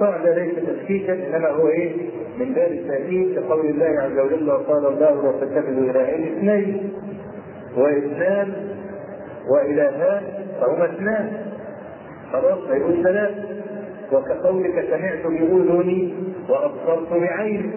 قال 0.00 0.34
ليس 0.34 0.54
تشكيكا 0.68 1.12
إنما 1.12 1.48
هو 1.48 1.68
إيه؟ 1.68 1.92
من 2.38 2.52
باب 2.52 2.72
التأكيد 2.72 3.38
كقول 3.38 3.66
الله 3.66 4.00
عز 4.00 4.18
وجل 4.18 4.50
وقال 4.50 4.86
الله 4.86 5.24
وتتخذوا 5.24 5.90
إلهين 5.90 6.36
اثنين 6.36 6.92
وإثنان 7.76 8.52
وإلهان 9.50 10.22
فهما 10.60 10.84
اثنان. 10.84 11.32
خلاص 12.32 12.58
فيقول 12.58 13.02
ثلاث 13.02 13.34
وكقولك 14.12 14.84
سمعت 14.90 15.26
بأذني 15.26 16.14
وأبصرت 16.48 17.12
بعيني. 17.12 17.70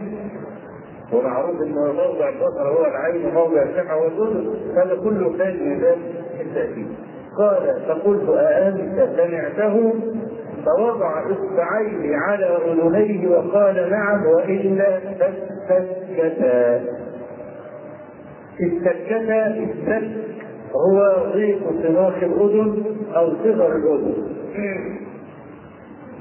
ومعروف 1.14 1.62
إن 1.62 1.72
موضع 1.74 2.30
البصر 2.30 2.68
هو 2.70 2.86
العين 2.86 3.26
وموضع 3.26 3.64
السمع 3.64 3.96
والاذن 3.96 4.56
هذا 4.76 4.96
كله 4.96 5.30
من 5.30 5.80
باب 5.80 5.98
التأكيد. 6.42 6.88
قال 7.38 7.82
فقلت 7.88 8.30
أأنت 8.30 9.10
سمعته؟ 9.18 9.94
فوضع 10.66 11.24
اصبعيه 11.32 12.16
على 12.18 12.46
أذنيه 12.46 13.28
وقال 13.28 13.90
نعم 13.90 14.26
والا 14.26 15.00
فاستسكتا 15.00 16.82
استسكتا 18.62 19.48
السك 19.48 20.10
هو 20.76 21.16
ضيق 21.34 21.60
صراخ 21.84 22.24
الأذن 22.24 22.84
أو 23.16 23.34
صغر 23.44 23.76
الأذن. 23.76 24.14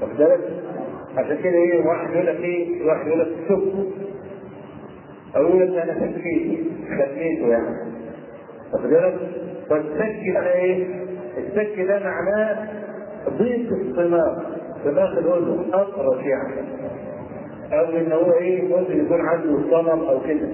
واخد 0.01 0.17
بالك؟ 0.17 0.39
عشان 1.17 1.37
كده 1.43 1.53
إيه 1.53 1.85
واحد 1.87 2.09
يقول 2.13 2.25
لك 2.25 2.39
إيه؟ 2.39 2.87
واحد 2.87 3.07
يقول 3.07 3.19
لك 3.19 3.27
سك 3.49 4.00
أو 5.35 5.41
يقول 5.43 5.61
لك 5.77 5.77
أنا 5.83 5.93
سكيت 5.93 6.59
سكيته 6.99 7.47
يعني 7.47 7.77
واخد 8.73 8.89
بالك؟ 8.89 9.15
فالسك 9.69 10.19
ده 10.33 10.53
إيه؟ 10.53 10.87
السك 11.37 11.79
ده 11.87 11.99
معناه 11.99 12.67
ضيق 13.29 13.69
الصماغ 13.73 14.39
صماغ 14.83 15.17
الاذن 15.17 15.65
أطرش 15.73 16.25
يعني. 16.25 16.61
أو 17.73 17.85
إن 17.97 18.11
هو 18.11 18.33
إيه؟ 18.33 18.61
ممكن 18.75 19.05
يكون 19.05 19.21
عنده 19.21 19.59
صمم 19.71 20.03
أو 20.03 20.19
كده. 20.27 20.47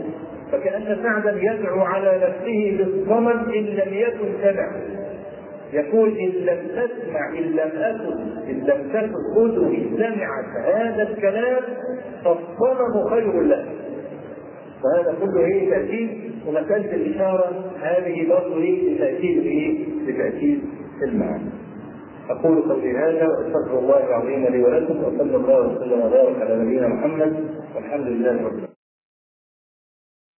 فكأن 0.51 0.97
سعدا 1.03 1.31
يدعو 1.41 1.81
على 1.81 2.17
نفسه 2.27 2.77
بالصمم 2.77 3.27
إن 3.49 3.63
لم 3.63 3.93
يكن 3.93 4.27
سمع 4.43 4.71
يقول 5.73 6.17
إن 6.17 6.29
لم 6.29 6.67
تسمع 6.67 7.29
إن 7.37 7.43
لم 7.43 7.71
أكن 7.81 8.11
إن 8.49 8.55
لم 8.59 8.89
تكن 8.93 9.41
اذني 9.45 9.89
سمعت 9.97 10.65
هذا 10.75 11.03
الكلام 11.09 11.61
فالصمم 12.25 13.09
خير 13.09 13.41
له. 13.41 13.65
فهذا 14.83 15.15
كله 15.21 15.45
إيه 15.45 15.69
تأكيد 15.69 16.09
ومساله 16.47 16.95
الإشارة 16.95 17.71
هذه 17.81 18.29
برضه 18.29 18.57
إيه 18.61 18.95
لتأكيد 18.95 19.37
إيه؟ 19.45 19.85
لتأكيد 20.07 20.59
المعنى. 21.03 21.49
أقول 22.29 22.61
قولي 22.61 22.91
هذا 22.97 23.27
وأستغفر 23.27 23.79
الله 23.79 24.07
العظيم 24.07 24.45
لي 24.47 24.63
ولكم 24.63 25.03
وصلى 25.03 25.35
الله 25.35 25.67
وسلم 25.67 25.99
وبارك 26.01 26.41
على 26.41 26.55
نبينا 26.63 26.87
محمد 26.87 27.33
والحمد 27.75 28.07
لله 28.07 28.31
رب 28.31 28.37
العالمين. 28.37 28.76